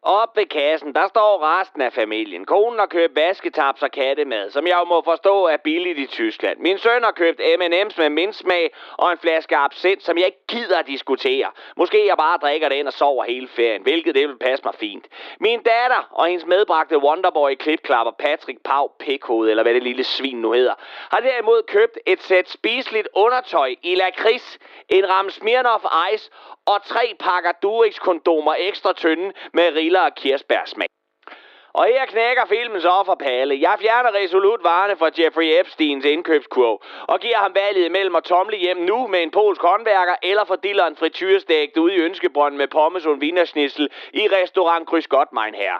[0.09, 2.45] Op ved kassen, der står resten af familien.
[2.45, 6.59] Konen har købt vasketaps og kattemad, som jeg jo må forstå er billigt i Tyskland.
[6.59, 10.77] Min søn har købt M&M's med mindsmag og en flaske absint, som jeg ikke gider
[10.79, 11.51] at diskutere.
[11.77, 15.05] Måske jeg bare drikker den og sover hele ferien, hvilket det vil passe mig fint.
[15.39, 20.41] Min datter og hendes medbragte Wonderboy klipklapper Patrick Pau Pikhoved, eller hvad det lille svin
[20.41, 20.73] nu hedder,
[21.11, 24.57] har derimod købt et sæt spiseligt undertøj i lakrids,
[24.89, 26.31] en ram Smirnoff Ice
[26.67, 30.87] og tre pakker Durex-kondomer ekstra tynde med riller og kirsebærsmag.
[31.77, 33.61] Og her knækker filmen så for Palle.
[33.61, 38.57] Jeg fjerner resolut varerne fra Jeffrey Epsteins indkøbskurv og giver ham valget mellem at tomle
[38.57, 43.05] hjem nu med en polsk håndværker eller for dilleren frityrestegt ude i Ønskebrønden med pommes
[43.05, 45.73] og vinerschnitzel i restaurant Kryds Godmein her.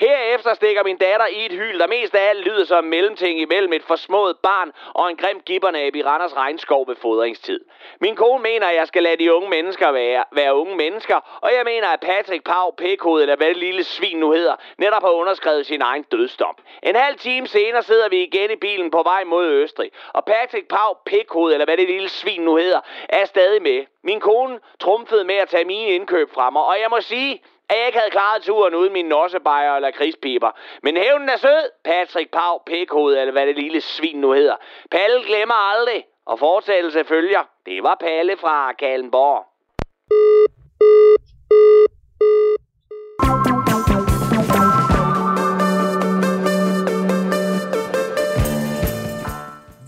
[0.00, 3.72] Herefter stikker min datter i et hyl, der mest af alt lyder som mellemting imellem
[3.72, 7.60] et forsmået barn og en grim gibbernab i Randers regnskov ved fodringstid.
[8.00, 11.50] Min kone mener, at jeg skal lade de unge mennesker være, være unge mennesker, og
[11.56, 15.10] jeg mener, at Patrick Pau Pikhoved, eller hvad det lille svin nu hedder, netop har
[15.10, 16.56] underskrevet sin egen dødsdom.
[16.82, 20.68] En halv time senere sidder vi igen i bilen på vej mod Østrig, og Patrick
[20.68, 23.84] Pau Pikhoved, eller hvad det lille svin nu hedder, er stadig med.
[24.02, 27.78] Min kone trumfede med at tage mine indkøb fra mig, og jeg må sige, at
[27.78, 30.50] jeg ikke havde klaret turen uden min nossebejer eller krispiber.
[30.82, 34.56] Men hævnen er sød, Patrick Pau Pikhoved, eller hvad det lille svin nu hedder.
[34.90, 37.42] Palle glemmer aldrig, og fortsættelse følger.
[37.66, 39.49] Det var Palle fra Kallenborg.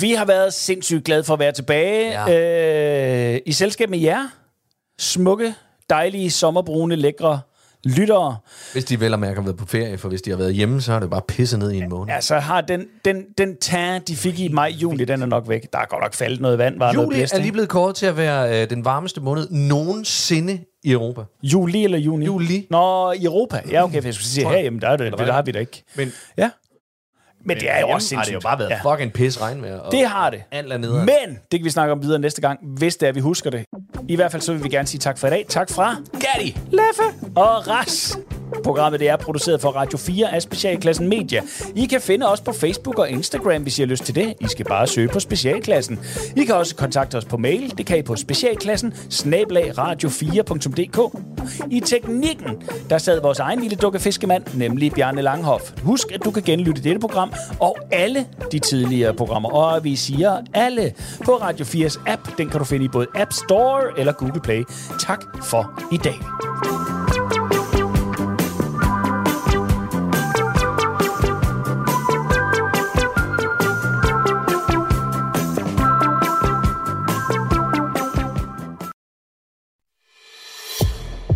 [0.03, 3.35] Vi har været sindssygt glade for at være tilbage ja.
[3.35, 4.29] øh, i selskab med jer.
[4.99, 5.55] Smukke,
[5.91, 7.41] dejlige, sommerbrune, lækre
[7.85, 8.37] lyttere.
[8.73, 10.81] Hvis de vel og mærke har været på ferie, for hvis de har været hjemme,
[10.81, 12.15] så har det bare pisset ned i en måned.
[12.15, 15.73] Altså har den, den, den tag, de fik i maj, juli, den er nok væk.
[15.73, 16.79] Der er godt nok faldet noget vand.
[16.79, 19.51] Var noget Juli blæst, er lige blevet kåret til at være øh, den varmeste måned
[19.51, 21.21] nogensinde i Europa.
[21.43, 22.25] Juli eller juni?
[22.25, 22.67] Juli.
[22.71, 23.63] Nå, i Europa.
[23.71, 25.83] Ja, okay, for jeg skulle sige herhjemme, der, er det, der har vi det ikke.
[25.97, 26.51] Men, Ja.
[27.45, 28.35] Men det er jo også har det sindssygt.
[28.35, 28.93] jo bare været Ja.
[28.93, 29.79] fucking pis regnvejr.
[29.79, 30.43] Og, Det har det.
[30.51, 30.95] Alt er nede.
[30.99, 33.65] Men det kan vi snakke om videre næste gang, hvis det er, vi husker det.
[34.09, 35.47] I hvert fald så vil vi gerne sige tak for i dag.
[35.49, 36.59] Tak fra Gatti!
[36.71, 38.19] Leffe og Ras.
[38.65, 41.43] Programmet det er produceret for Radio 4 af Specialklassen Media.
[41.77, 44.35] I kan finde os på Facebook og Instagram, hvis I har lyst til det.
[44.41, 46.01] I skal bare søge på Specialklassen.
[46.37, 47.79] I kan også kontakte os på mail.
[47.79, 48.95] Det kan I på specialklassen
[49.79, 51.19] radio4.dk.
[51.71, 55.73] I teknikken, der sad vores egen lille dukkefiskemand, nemlig Bjarne Langhoff.
[55.83, 59.51] Husk, at du kan genlytte dette program og alle de tidligere programmer.
[59.51, 60.95] Og vi siger alle
[61.25, 62.39] på Radio 4's app.
[62.39, 64.65] Den kan du finde i både App Store eller Google Play.
[65.01, 66.19] Tak for i dag.